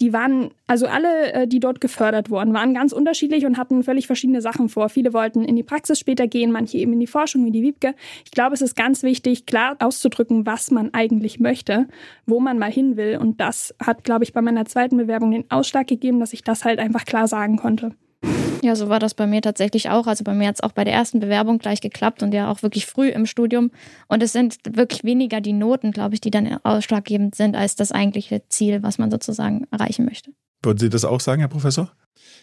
Die 0.00 0.12
waren, 0.12 0.50
also 0.66 0.86
alle, 0.86 1.32
äh, 1.32 1.48
die 1.48 1.60
dort 1.60 1.80
gefördert 1.80 2.30
wurden, 2.30 2.52
waren 2.52 2.74
ganz 2.74 2.92
unterschiedlich 2.92 3.46
und 3.46 3.56
hatten 3.56 3.82
völlig 3.82 4.06
verschiedene 4.06 4.40
Sachen 4.40 4.68
vor. 4.68 4.88
Viele 4.88 5.12
wollten 5.12 5.44
in 5.44 5.56
die 5.56 5.62
Praxis 5.62 5.98
später 5.98 6.26
gehen, 6.26 6.52
manche 6.52 6.78
eben 6.78 6.92
in 6.92 7.00
die 7.00 7.06
Forschung, 7.06 7.44
wie 7.44 7.50
die 7.50 7.62
Wiebke. 7.62 7.94
Ich 8.24 8.30
glaube, 8.30 8.54
es 8.54 8.62
ist 8.62 8.76
ganz 8.76 9.02
wichtig, 9.02 9.46
klar 9.46 9.76
auszudrücken, 9.78 10.46
was 10.46 10.70
man 10.70 10.92
eigentlich 10.92 11.40
möchte, 11.40 11.86
wo 12.26 12.40
man 12.40 12.58
mal 12.58 12.70
hin 12.70 12.96
will. 12.96 13.18
Und 13.18 13.40
das 13.40 13.74
hat, 13.82 14.04
glaube 14.04 14.24
ich, 14.24 14.32
bei 14.32 14.42
meiner 14.42 14.64
zweiten 14.66 14.96
Bewerbung 14.96 15.30
den 15.30 15.50
Ausschlag 15.50 15.86
gegeben, 15.86 16.20
dass 16.20 16.32
ich 16.32 16.42
das 16.42 16.64
halt 16.64 16.78
einfach 16.78 17.04
klar 17.04 17.28
sagen 17.28 17.56
konnte. 17.56 17.92
Ja, 18.62 18.74
so 18.74 18.88
war 18.88 18.98
das 18.98 19.14
bei 19.14 19.26
mir 19.26 19.42
tatsächlich 19.42 19.90
auch. 19.90 20.06
Also 20.06 20.24
bei 20.24 20.34
mir 20.34 20.48
hat 20.48 20.56
es 20.56 20.62
auch 20.62 20.72
bei 20.72 20.84
der 20.84 20.94
ersten 20.94 21.20
Bewerbung 21.20 21.58
gleich 21.58 21.80
geklappt 21.80 22.22
und 22.22 22.32
ja 22.32 22.50
auch 22.50 22.62
wirklich 22.62 22.86
früh 22.86 23.08
im 23.08 23.26
Studium. 23.26 23.70
Und 24.08 24.22
es 24.22 24.32
sind 24.32 24.56
wirklich 24.68 25.04
weniger 25.04 25.40
die 25.40 25.52
Noten, 25.52 25.92
glaube 25.92 26.14
ich, 26.14 26.20
die 26.20 26.30
dann 26.30 26.58
ausschlaggebend 26.64 27.34
sind, 27.34 27.56
als 27.56 27.76
das 27.76 27.92
eigentliche 27.92 28.42
Ziel, 28.48 28.82
was 28.82 28.98
man 28.98 29.10
sozusagen 29.10 29.66
erreichen 29.70 30.04
möchte. 30.04 30.32
Würden 30.62 30.78
Sie 30.78 30.88
das 30.88 31.04
auch 31.04 31.20
sagen, 31.20 31.40
Herr 31.40 31.48
Professor? 31.48 31.92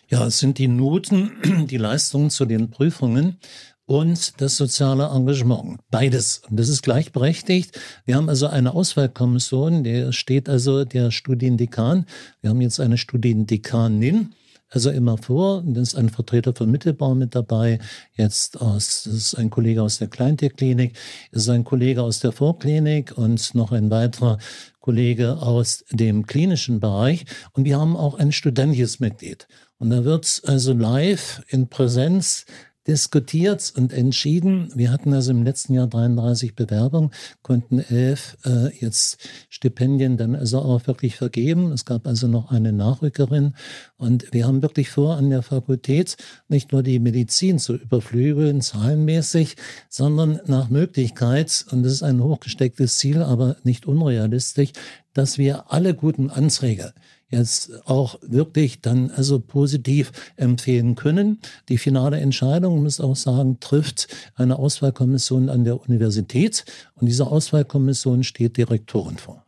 Ja, 0.10 0.25
es 0.27 0.39
sind 0.39 0.58
die 0.58 0.67
Noten, 0.67 1.32
die 1.70 1.77
Leistungen 1.77 2.29
zu 2.29 2.46
den 2.46 2.70
Prüfungen 2.70 3.38
und 3.86 4.39
das 4.41 4.55
soziale 4.55 5.08
Engagement. 5.08 5.79
Beides. 5.89 6.41
Und 6.50 6.58
das 6.60 6.70
ist 6.70 6.84
gleichberechtigt. 6.84 7.79
Wir 8.05 8.15
haben 8.15 8.29
also 8.29 8.48
eine 8.48 8.74
Auswahlkommission, 8.74 9.84
der 9.84 10.12
steht 10.12 10.48
also 10.48 10.86
der 10.86 11.12
Studiendekan. 11.12 12.05
Wir 12.41 12.51
haben 12.51 12.62
jetzt 12.62 12.79
eine 12.79 12.98
Studiendekanin 12.98 14.34
also 14.70 14.89
immer 14.89 15.17
vor. 15.17 15.62
Dann 15.62 15.84
ist 15.84 15.96
ein 15.96 16.10
Vertreter 16.10 16.53
von 16.53 16.70
Mittelbau 16.70 17.15
mit 17.15 17.36
dabei. 17.36 17.79
Jetzt 18.13 18.60
aus, 18.60 19.03
das 19.03 19.13
ist 19.13 19.36
ein 19.36 19.50
Kollege 19.50 19.82
aus 19.82 20.00
der 20.00 20.08
Kleintierklinik, 20.08 20.98
ist 21.32 21.50
ein 21.50 21.63
Kollege 21.63 22.01
aus 22.01 22.20
der 22.20 22.32
Vorklinik 22.32 23.17
und 23.17 23.53
noch 23.55 23.72
ein 23.72 23.91
weiterer 23.91 24.38
Kollege 24.79 25.38
aus 25.38 25.86
dem 25.91 26.27
klinischen 26.27 26.79
Bereich. 26.79 27.25
Und 27.53 27.65
wir 27.65 27.79
haben 27.79 27.96
auch 27.96 28.15
ein 28.15 28.32
studentisches 28.32 29.00
Mitglied. 29.00 29.48
Und 29.77 29.89
da 29.89 30.03
wird 30.03 30.41
also 30.46 30.74
live 30.74 31.43
in 31.48 31.67
Präsenz 31.67 32.46
diskutiert 32.87 33.73
und 33.75 33.93
entschieden. 33.93 34.71
Wir 34.75 34.91
hatten 34.91 35.13
also 35.13 35.31
im 35.31 35.43
letzten 35.43 35.73
Jahr 35.73 35.87
33 35.87 36.55
Bewerbungen, 36.55 37.11
konnten 37.41 37.79
elf 37.79 38.37
äh, 38.45 38.75
jetzt 38.77 39.17
Stipendien 39.49 40.17
dann 40.17 40.35
also 40.35 40.59
auch 40.59 40.85
wirklich 40.87 41.15
vergeben. 41.15 41.71
Es 41.71 41.85
gab 41.85 42.07
also 42.07 42.27
noch 42.27 42.51
eine 42.51 42.73
Nachrückerin 42.73 43.53
und 43.97 44.33
wir 44.33 44.45
haben 44.45 44.61
wirklich 44.61 44.89
vor, 44.89 45.15
an 45.15 45.29
der 45.29 45.43
Fakultät 45.43 46.17
nicht 46.47 46.71
nur 46.71 46.83
die 46.83 46.99
Medizin 46.99 47.59
zu 47.59 47.75
überflügeln, 47.75 48.61
zahlenmäßig, 48.61 49.55
sondern 49.89 50.39
nach 50.45 50.69
Möglichkeit, 50.69 51.65
und 51.71 51.83
das 51.83 51.93
ist 51.93 52.03
ein 52.03 52.21
hochgestecktes 52.21 52.97
Ziel, 52.97 53.21
aber 53.21 53.57
nicht 53.63 53.85
unrealistisch, 53.85 54.71
dass 55.13 55.37
wir 55.37 55.71
alle 55.71 55.93
guten 55.93 56.29
Anträge 56.29 56.93
jetzt 57.33 57.71
auch 57.85 58.19
wirklich 58.21 58.81
dann 58.81 59.11
also 59.11 59.39
positiv 59.39 60.11
empfehlen 60.37 60.95
können. 60.95 61.39
Die 61.67 61.77
finale 61.77 62.19
Entscheidung, 62.19 62.83
muss 62.83 63.01
auch 63.01 63.15
sagen, 63.15 63.59
trifft 63.59 64.07
eine 64.35 64.57
Auswahlkommission 64.57 65.49
an 65.49 65.65
der 65.65 65.81
Universität 65.81 66.65
und 66.95 67.07
diese 67.07 67.27
Auswahlkommission 67.27 68.23
steht 68.23 68.57
Direktoren 68.57 69.17
vor. 69.17 69.43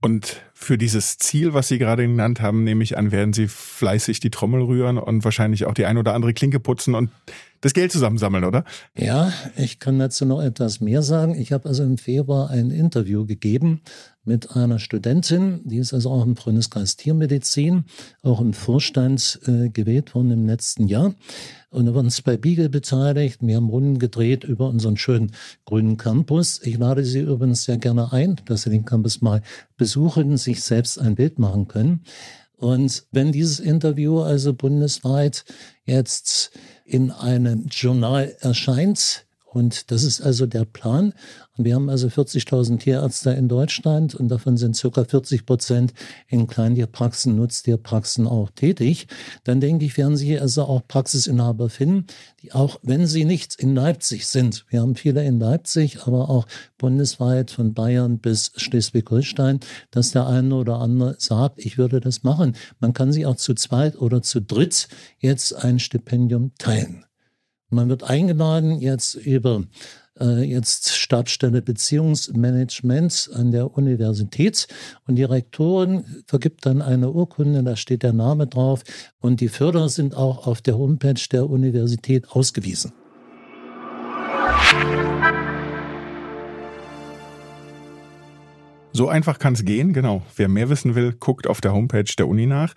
Und 0.00 0.42
für 0.52 0.78
dieses 0.78 1.18
Ziel, 1.18 1.54
was 1.54 1.68
Sie 1.68 1.78
gerade 1.78 2.02
genannt 2.02 2.40
haben, 2.40 2.64
nehme 2.64 2.82
ich 2.82 2.98
an, 2.98 3.12
werden 3.12 3.32
Sie 3.32 3.46
fleißig 3.46 4.18
die 4.18 4.30
Trommel 4.30 4.62
rühren 4.62 4.98
und 4.98 5.22
wahrscheinlich 5.22 5.64
auch 5.64 5.74
die 5.74 5.86
ein 5.86 5.96
oder 5.96 6.14
andere 6.14 6.34
Klinke 6.34 6.58
putzen 6.58 6.96
und 6.96 7.10
das 7.62 7.74
Geld 7.74 7.92
zusammensammeln, 7.92 8.44
oder? 8.44 8.64
Ja, 8.96 9.32
ich 9.56 9.78
kann 9.78 9.98
dazu 9.98 10.26
noch 10.26 10.42
etwas 10.42 10.80
mehr 10.80 11.02
sagen. 11.02 11.34
Ich 11.34 11.52
habe 11.52 11.68
also 11.68 11.84
im 11.84 11.96
Februar 11.96 12.50
ein 12.50 12.70
Interview 12.70 13.24
gegeben 13.24 13.80
mit 14.24 14.54
einer 14.54 14.78
Studentin, 14.78 15.60
die 15.64 15.78
ist 15.78 15.94
also 15.94 16.10
auch 16.10 16.24
im 16.24 16.36
Freundeskreis 16.36 16.96
Tiermedizin, 16.96 17.84
auch 18.22 18.40
im 18.40 18.52
Vorstand 18.52 19.40
äh, 19.46 19.68
gewählt 19.68 20.14
worden 20.14 20.30
im 20.30 20.46
letzten 20.46 20.86
Jahr. 20.86 21.14
Und 21.70 21.86
wir 21.86 21.94
waren 21.94 22.04
uns 22.06 22.20
bei 22.20 22.36
Beagle 22.36 22.68
beteiligt. 22.68 23.38
Wir 23.40 23.56
haben 23.56 23.68
Runden 23.68 23.98
gedreht 23.98 24.44
über 24.44 24.68
unseren 24.68 24.96
schönen 24.96 25.32
grünen 25.64 25.96
Campus. 25.96 26.60
Ich 26.62 26.78
lade 26.78 27.04
Sie 27.04 27.20
übrigens 27.20 27.64
sehr 27.64 27.78
gerne 27.78 28.12
ein, 28.12 28.36
dass 28.44 28.62
Sie 28.62 28.70
den 28.70 28.84
Campus 28.84 29.22
mal 29.22 29.42
besuchen 29.76 30.36
sich 30.36 30.62
selbst 30.62 31.00
ein 31.00 31.14
Bild 31.14 31.38
machen 31.38 31.66
können. 31.66 32.02
Und 32.62 33.06
wenn 33.10 33.32
dieses 33.32 33.58
Interview 33.58 34.20
also 34.20 34.54
bundesweit 34.54 35.44
jetzt 35.84 36.52
in 36.84 37.10
einem 37.10 37.66
Journal 37.66 38.36
erscheint, 38.38 39.26
und 39.52 39.90
das 39.90 40.02
ist 40.02 40.22
also 40.22 40.46
der 40.46 40.64
Plan. 40.64 41.12
Und 41.58 41.66
wir 41.66 41.74
haben 41.74 41.90
also 41.90 42.08
40.000 42.08 42.78
Tierärzte 42.78 43.32
in 43.32 43.48
Deutschland 43.48 44.14
und 44.14 44.28
davon 44.28 44.56
sind 44.56 44.74
circa 44.74 45.04
40 45.04 45.44
Prozent 45.44 45.92
in 46.26 46.46
Kleintierpraxen, 46.46 47.36
Nutztierpraxen 47.36 48.26
auch 48.26 48.50
tätig. 48.50 49.08
Dann 49.44 49.60
denke 49.60 49.84
ich, 49.84 49.98
werden 49.98 50.16
Sie 50.16 50.40
also 50.40 50.62
auch 50.62 50.80
Praxisinhaber 50.88 51.68
finden, 51.68 52.06
die 52.40 52.52
auch, 52.52 52.80
wenn 52.82 53.06
sie 53.06 53.26
nicht 53.26 53.54
in 53.56 53.74
Leipzig 53.74 54.26
sind, 54.26 54.64
wir 54.70 54.80
haben 54.80 54.94
viele 54.94 55.22
in 55.22 55.38
Leipzig, 55.38 56.06
aber 56.06 56.30
auch 56.30 56.46
bundesweit 56.78 57.50
von 57.50 57.74
Bayern 57.74 58.18
bis 58.18 58.52
Schleswig-Holstein, 58.56 59.60
dass 59.90 60.12
der 60.12 60.26
eine 60.26 60.54
oder 60.54 60.78
andere 60.78 61.16
sagt, 61.18 61.58
ich 61.58 61.76
würde 61.76 62.00
das 62.00 62.22
machen. 62.22 62.56
Man 62.80 62.94
kann 62.94 63.12
sich 63.12 63.26
auch 63.26 63.36
zu 63.36 63.52
zweit 63.54 63.96
oder 63.96 64.22
zu 64.22 64.40
dritt 64.40 64.88
jetzt 65.18 65.54
ein 65.54 65.78
Stipendium 65.78 66.52
teilen. 66.56 67.04
Man 67.72 67.88
wird 67.88 68.04
eingeladen 68.04 68.80
jetzt 68.80 69.14
über 69.14 69.62
äh, 70.20 70.42
jetzt 70.42 70.94
Stabsstelle 70.94 71.62
Beziehungsmanagement 71.62 73.30
an 73.34 73.50
der 73.50 73.74
Universität 73.78 74.68
und 75.06 75.16
die 75.16 75.24
Rektorin 75.24 76.04
vergibt 76.26 76.66
dann 76.66 76.82
eine 76.82 77.10
Urkunde, 77.10 77.62
da 77.62 77.74
steht 77.76 78.02
der 78.02 78.12
Name 78.12 78.46
drauf 78.46 78.82
und 79.20 79.40
die 79.40 79.48
Förderer 79.48 79.88
sind 79.88 80.14
auch 80.14 80.46
auf 80.46 80.60
der 80.60 80.76
Homepage 80.76 81.14
der 81.32 81.48
Universität 81.48 82.28
ausgewiesen. 82.28 82.92
So 88.92 89.08
einfach 89.08 89.38
kann 89.38 89.54
es 89.54 89.64
gehen, 89.64 89.94
genau. 89.94 90.22
Wer 90.36 90.48
mehr 90.48 90.68
wissen 90.68 90.94
will, 90.94 91.14
guckt 91.18 91.46
auf 91.46 91.62
der 91.62 91.72
Homepage 91.72 92.04
der 92.18 92.28
Uni 92.28 92.44
nach. 92.46 92.74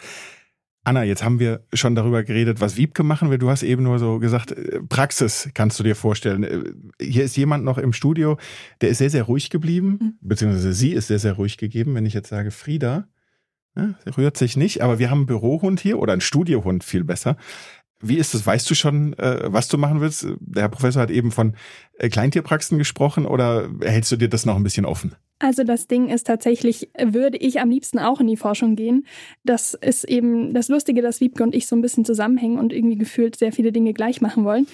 Anna, 0.86 1.04
jetzt 1.04 1.24
haben 1.24 1.39
wir 1.39 1.65
schon 1.74 1.95
darüber 1.95 2.24
geredet, 2.24 2.62
was 2.62 2.78
Wiebke 2.78 3.02
machen 3.02 3.32
will. 3.32 3.39
Du 3.39 3.50
hast 3.50 3.63
eben 3.63 3.84
nur 3.84 3.98
so 3.98 4.19
gesagt, 4.19 4.52
äh, 4.52 4.80
Praxis 4.88 5.50
kannst 5.56 5.80
du 5.80 5.84
dir 5.84 5.95
vorstellen. 5.95 6.43
Äh, 6.43 6.63
hier 7.04 7.24
ist 7.24 7.36
jemand 7.36 7.65
noch 7.65 7.80
im 7.80 7.91
Studio, 7.91 8.38
der 8.82 8.89
ist 8.89 9.00
sehr, 9.00 9.10
sehr 9.10 9.24
ruhig 9.24 9.50
geblieben, 9.50 9.98
mhm. 10.00 10.13
beziehungsweise 10.21 10.74
sie 10.74 10.91
ist 10.91 11.08
sehr, 11.08 11.19
sehr 11.19 11.34
ruhig 11.34 11.58
gegeben. 11.58 11.95
Wenn 11.95 12.06
ich 12.06 12.13
jetzt 12.13 12.30
sage, 12.30 12.52
Frieda, 12.52 13.08
ja, 13.76 13.95
rührt 14.15 14.38
sich 14.38 14.56
nicht, 14.58 14.82
aber 14.82 15.00
wir 15.00 15.10
haben 15.10 15.19
einen 15.19 15.26
Bürohund 15.26 15.80
hier 15.80 16.00
oder 16.00 16.13
einen 16.13 16.21
Studiohund 16.21 16.84
viel 16.84 17.04
besser. 17.04 17.36
Wie 18.08 18.18
ist 18.18 18.34
das? 18.34 18.46
Weißt 18.46 18.70
du 18.70 18.76
schon, 18.76 19.13
äh, 19.13 19.41
was 19.46 19.68
du 19.68 19.78
machen 19.78 20.02
willst? 20.02 20.28
Der 20.39 20.63
Herr 20.63 20.70
Professor 20.70 21.02
hat 21.02 21.12
eben 21.12 21.32
von 21.32 21.56
Kleintierpraxen 22.00 22.78
gesprochen 22.78 23.26
oder 23.26 23.70
hältst 23.82 24.12
du 24.12 24.15
dir 24.18 24.30
das 24.30 24.46
noch 24.46 24.56
ein 24.56 24.63
bisschen 24.63 24.86
offen? 24.86 25.15
Also 25.39 25.63
das 25.63 25.88
Ding 25.88 26.08
ist 26.08 26.28
tatsächlich, 26.28 26.89
würde 26.98 27.38
ich 27.38 27.60
am 27.60 27.70
liebsten 27.70 28.00
auch 28.00 28.22
in 28.22 28.28
die 28.28 28.38
Forschung 28.38 28.76
gehen. 28.76 29.06
Das 29.44 29.74
ist 29.74 30.06
eben 30.06 30.54
das 30.54 30.70
Lustige, 30.70 31.02
dass 31.02 31.20
Wiebke 31.20 31.44
und 31.44 31.54
ich 31.54 31.68
so 31.68 31.76
ein 31.76 31.82
bisschen 31.82 32.06
zusammenhängen 32.06 32.58
und 32.58 32.72
irgendwie 32.72 32.98
gefühlt 32.98 33.36
sehr 33.36 33.52
viele 33.52 33.74
Dinge 33.74 33.94
gleich 33.94 34.22
machen 34.22 34.46
wollen. 34.46 34.68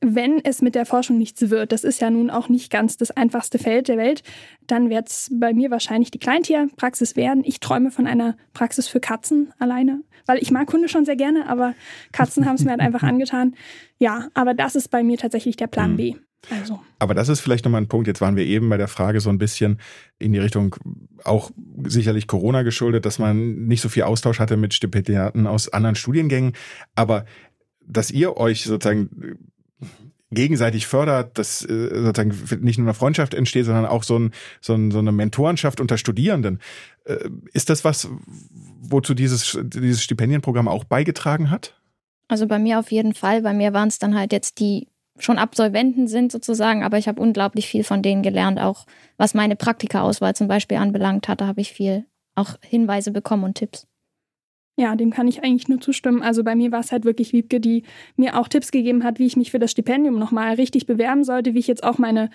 Wenn 0.00 0.44
es 0.44 0.60
mit 0.60 0.74
der 0.74 0.84
Forschung 0.84 1.16
nichts 1.16 1.48
wird, 1.48 1.72
das 1.72 1.82
ist 1.82 2.00
ja 2.00 2.10
nun 2.10 2.30
auch 2.30 2.48
nicht 2.50 2.70
ganz 2.70 2.98
das 2.98 3.10
einfachste 3.10 3.58
Feld 3.58 3.88
der 3.88 3.96
Welt, 3.96 4.22
dann 4.66 4.90
wird 4.90 5.08
es 5.08 5.30
bei 5.32 5.54
mir 5.54 5.70
wahrscheinlich 5.70 6.10
die 6.10 6.18
Kleintierpraxis 6.18 7.16
werden. 7.16 7.42
Ich 7.44 7.60
träume 7.60 7.90
von 7.90 8.06
einer 8.06 8.36
Praxis 8.52 8.88
für 8.88 9.00
Katzen 9.00 9.52
alleine, 9.58 10.02
weil 10.26 10.38
ich 10.38 10.50
mag 10.50 10.70
Hunde 10.70 10.88
schon 10.88 11.06
sehr 11.06 11.16
gerne, 11.16 11.48
aber 11.48 11.74
Katzen 12.12 12.44
haben 12.44 12.56
es 12.56 12.64
mir 12.64 12.72
halt 12.72 12.80
einfach 12.80 13.02
angetan. 13.04 13.54
Ja, 13.98 14.28
aber 14.34 14.52
das 14.52 14.76
ist 14.76 14.88
bei 14.88 15.02
mir 15.02 15.16
tatsächlich 15.16 15.56
der 15.56 15.66
Plan 15.66 15.92
mhm. 15.92 15.96
B. 15.96 16.14
Also. 16.50 16.80
Aber 16.98 17.14
das 17.14 17.28
ist 17.28 17.40
vielleicht 17.40 17.64
nochmal 17.64 17.80
ein 17.80 17.88
Punkt. 17.88 18.06
Jetzt 18.06 18.20
waren 18.20 18.36
wir 18.36 18.44
eben 18.44 18.68
bei 18.68 18.76
der 18.76 18.88
Frage 18.88 19.20
so 19.20 19.30
ein 19.30 19.38
bisschen 19.38 19.80
in 20.18 20.32
die 20.32 20.38
Richtung 20.38 20.76
auch 21.24 21.50
sicherlich 21.84 22.26
Corona 22.26 22.62
geschuldet, 22.62 23.04
dass 23.04 23.18
man 23.18 23.66
nicht 23.66 23.80
so 23.80 23.88
viel 23.88 24.04
Austausch 24.04 24.38
hatte 24.38 24.56
mit 24.56 24.74
Stipendiaten 24.74 25.46
aus 25.46 25.72
anderen 25.72 25.96
Studiengängen. 25.96 26.52
Aber 26.94 27.24
dass 27.84 28.10
ihr 28.10 28.36
euch 28.36 28.64
sozusagen 28.64 29.38
gegenseitig 30.30 30.86
fördert, 30.86 31.38
dass 31.38 31.62
äh, 31.62 31.88
sozusagen 32.02 32.64
nicht 32.64 32.78
nur 32.78 32.86
eine 32.86 32.94
Freundschaft 32.94 33.34
entsteht, 33.34 33.64
sondern 33.64 33.86
auch 33.86 34.02
so, 34.02 34.18
ein, 34.18 34.32
so, 34.60 34.74
ein, 34.74 34.90
so 34.90 34.98
eine 34.98 35.12
Mentorenschaft 35.12 35.80
unter 35.80 35.98
Studierenden. 35.98 36.60
Äh, 37.04 37.28
ist 37.52 37.70
das 37.70 37.84
was, 37.84 38.08
wozu 38.80 39.14
dieses, 39.14 39.58
dieses 39.62 40.02
Stipendienprogramm 40.02 40.68
auch 40.68 40.84
beigetragen 40.84 41.50
hat? 41.50 41.80
Also 42.28 42.46
bei 42.48 42.58
mir 42.58 42.80
auf 42.80 42.90
jeden 42.90 43.14
Fall. 43.14 43.42
Bei 43.42 43.54
mir 43.54 43.72
waren 43.72 43.88
es 43.88 43.98
dann 43.98 44.18
halt 44.18 44.32
jetzt 44.32 44.58
die 44.58 44.88
schon 45.18 45.38
Absolventen 45.38 46.08
sind 46.08 46.30
sozusagen, 46.30 46.82
aber 46.82 46.98
ich 46.98 47.08
habe 47.08 47.20
unglaublich 47.20 47.68
viel 47.68 47.84
von 47.84 48.02
denen 48.02 48.22
gelernt, 48.22 48.60
auch 48.60 48.84
was 49.16 49.32
meine 49.32 49.56
Praktika-Auswahl 49.56 50.34
zum 50.34 50.48
Beispiel 50.48 50.76
anbelangt 50.76 51.28
hat. 51.28 51.40
Da 51.40 51.46
habe 51.46 51.60
ich 51.60 51.72
viel 51.72 52.04
auch 52.34 52.56
Hinweise 52.60 53.12
bekommen 53.12 53.44
und 53.44 53.54
Tipps. 53.54 53.86
Ja, 54.78 54.94
dem 54.94 55.10
kann 55.10 55.26
ich 55.26 55.42
eigentlich 55.42 55.68
nur 55.68 55.80
zustimmen. 55.80 56.22
Also 56.22 56.44
bei 56.44 56.54
mir 56.54 56.70
war 56.70 56.80
es 56.80 56.92
halt 56.92 57.06
wirklich 57.06 57.32
Wiebke, 57.32 57.60
die 57.60 57.84
mir 58.16 58.38
auch 58.38 58.46
Tipps 58.46 58.70
gegeben 58.70 59.04
hat, 59.04 59.18
wie 59.18 59.24
ich 59.24 59.36
mich 59.36 59.50
für 59.50 59.58
das 59.58 59.70
Stipendium 59.70 60.18
nochmal 60.18 60.54
richtig 60.54 60.86
bewerben 60.86 61.24
sollte, 61.24 61.54
wie 61.54 61.58
ich 61.58 61.66
jetzt 61.66 61.82
auch 61.82 61.96
meine, 61.96 62.28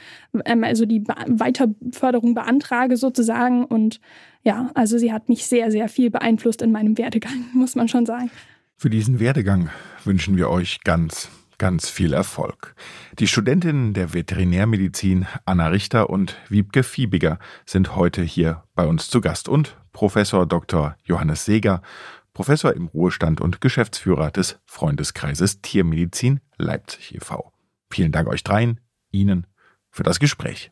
ähm, 0.46 0.64
also 0.64 0.88
die 0.88 1.02
Be 1.02 1.14
Weiterbeförderung 1.28 2.34
beantrage 2.34 2.98
sozusagen. 2.98 3.64
Und 3.64 4.02
ja, 4.44 4.72
also 4.74 4.98
sie 4.98 5.14
hat 5.14 5.30
mich 5.30 5.46
sehr, 5.46 5.70
sehr 5.70 5.88
viel 5.88 6.10
beeinflusst 6.10 6.64
in 6.64 6.72
meinem 6.72 6.98
Werdegang, 6.98 7.46
muss 7.54 7.76
man 7.76 7.88
schon 7.88 8.08
sagen. 8.08 8.32
Für 8.76 8.90
diesen 8.90 9.20
Werdegang 9.20 9.70
wünschen 10.04 10.36
wir 10.36 10.50
euch 10.50 10.82
ganz, 10.84 11.30
ganz 11.60 11.90
viel 11.90 12.14
Erfolg. 12.14 12.74
Die 13.20 13.28
Studentinnen 13.28 13.94
der 13.94 14.16
Veterinärmedizin 14.16 15.28
Anna 15.46 15.68
Richter 15.68 16.10
und 16.10 16.38
Wiebke 16.50 16.82
Fiebiger 16.82 17.38
sind 17.68 17.96
heute 17.96 18.24
hier 18.24 18.64
bei 18.74 18.88
uns 18.88 19.12
zu 19.12 19.22
Gast 19.22 19.48
und 19.48 19.78
Professor 19.94 20.48
Dr. 20.48 20.96
Johannes 21.04 21.46
Seeger 21.46 21.84
Professor 22.34 22.74
im 22.74 22.88
Ruhestand 22.88 23.42
und 23.42 23.62
Geschäftsführer 23.62 24.32
des 24.32 24.60
Freundeskreises 24.66 25.62
Tiermedizin 25.62 26.40
Leipzig 26.58 27.16
e.V. 27.16 27.52
Vielen 27.90 28.12
Dank 28.12 28.28
euch 28.28 28.44
dreien, 28.44 28.80
Ihnen 29.12 29.48
für 29.90 30.04
das 30.04 30.20
Gespräch. 30.20 30.72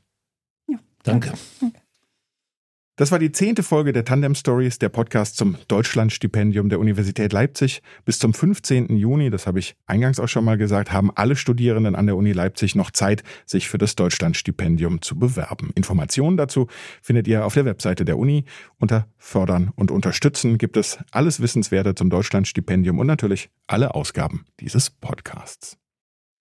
Ja, 0.68 0.78
danke. 1.04 1.34
danke. 1.60 1.79
Das 3.00 3.14
war 3.14 3.20
die 3.20 3.32
zehnte 3.32 3.64
Folge 3.64 3.94
der 3.94 4.04
Tandem 4.04 4.36
Stories, 4.36 4.78
der 4.78 4.90
Podcast 4.90 5.38
zum 5.38 5.56
Deutschlandstipendium 5.70 6.68
der 6.68 6.82
Universität 6.82 7.32
Leipzig. 7.32 7.82
Bis 8.04 8.20
zum 8.20 8.34
15. 8.34 8.94
Juni, 8.98 9.30
das 9.30 9.48
habe 9.48 9.60
ich 9.60 9.78
eingangs 9.86 10.20
auch 10.20 10.28
schon 10.28 10.44
mal 10.44 10.58
gesagt, 10.58 10.92
haben 10.92 11.10
alle 11.16 11.38
Studierenden 11.38 11.96
an 11.96 12.08
der 12.08 12.18
Uni 12.18 12.34
Leipzig 12.34 12.76
noch 12.76 12.92
Zeit, 12.92 13.24
sich 13.46 13.70
für 13.70 13.78
das 13.78 13.96
Deutschlandstipendium 13.96 15.02
zu 15.02 15.18
bewerben. 15.18 15.72
Informationen 15.76 16.36
dazu 16.36 16.68
findet 17.02 17.26
ihr 17.30 17.46
auf 17.46 17.54
der 17.54 17.64
Webseite 17.64 18.04
der 18.04 18.18
Uni. 18.18 18.44
Unter 18.80 19.08
Fördern 19.18 19.72
und 19.78 19.92
Unterstützen 19.92 20.58
gibt 20.58 20.76
es 20.76 21.00
alles 21.12 21.40
Wissenswerte 21.40 21.96
zum 21.96 22.10
Deutschlandstipendium 22.10 23.00
und 23.00 23.08
natürlich 23.08 23.50
alle 23.66 23.96
Ausgaben 23.96 24.44
dieses 24.60 24.90
Podcasts. 24.90 25.79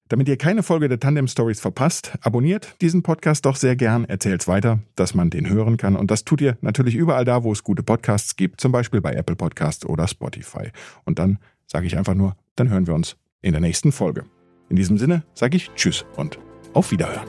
Damit 0.08 0.28
ihr 0.28 0.38
keine 0.38 0.62
Folge 0.62 0.88
der 0.88 1.00
Tandem 1.00 1.28
Stories 1.28 1.60
verpasst, 1.60 2.12
abonniert 2.22 2.74
diesen 2.80 3.02
Podcast 3.02 3.44
doch 3.44 3.56
sehr 3.56 3.76
gern, 3.76 4.06
erzählt's 4.06 4.48
weiter, 4.48 4.78
dass 4.96 5.14
man 5.14 5.28
den 5.28 5.48
hören 5.50 5.76
kann. 5.76 5.96
Und 5.96 6.10
das 6.10 6.24
tut 6.24 6.40
ihr 6.40 6.56
natürlich 6.62 6.94
überall 6.94 7.26
da, 7.26 7.44
wo 7.44 7.52
es 7.52 7.62
gute 7.62 7.82
Podcasts 7.82 8.36
gibt, 8.36 8.60
zum 8.60 8.72
Beispiel 8.72 9.02
bei 9.02 9.12
Apple 9.12 9.36
Podcasts 9.36 9.84
oder 9.84 10.08
Spotify. 10.08 10.70
Und 11.04 11.18
dann 11.18 11.38
sage 11.66 11.86
ich 11.86 11.98
einfach 11.98 12.14
nur, 12.14 12.36
dann 12.56 12.70
hören 12.70 12.86
wir 12.86 12.94
uns 12.94 13.16
in 13.42 13.52
der 13.52 13.60
nächsten 13.60 13.92
Folge. 13.92 14.24
In 14.70 14.76
diesem 14.76 14.96
Sinne 14.96 15.24
sage 15.34 15.56
ich 15.56 15.70
Tschüss 15.74 16.06
und 16.16 16.38
auf 16.72 16.90
Wiederhören. 16.90 17.28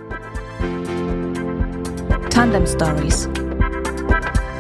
Tandem 2.30 2.66
Stories. 2.66 3.30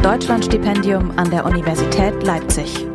Deutschlandstipendium 0.03 1.11
an 1.17 1.29
der 1.29 1.45
Universität 1.45 2.21
Leipzig. 2.23 2.85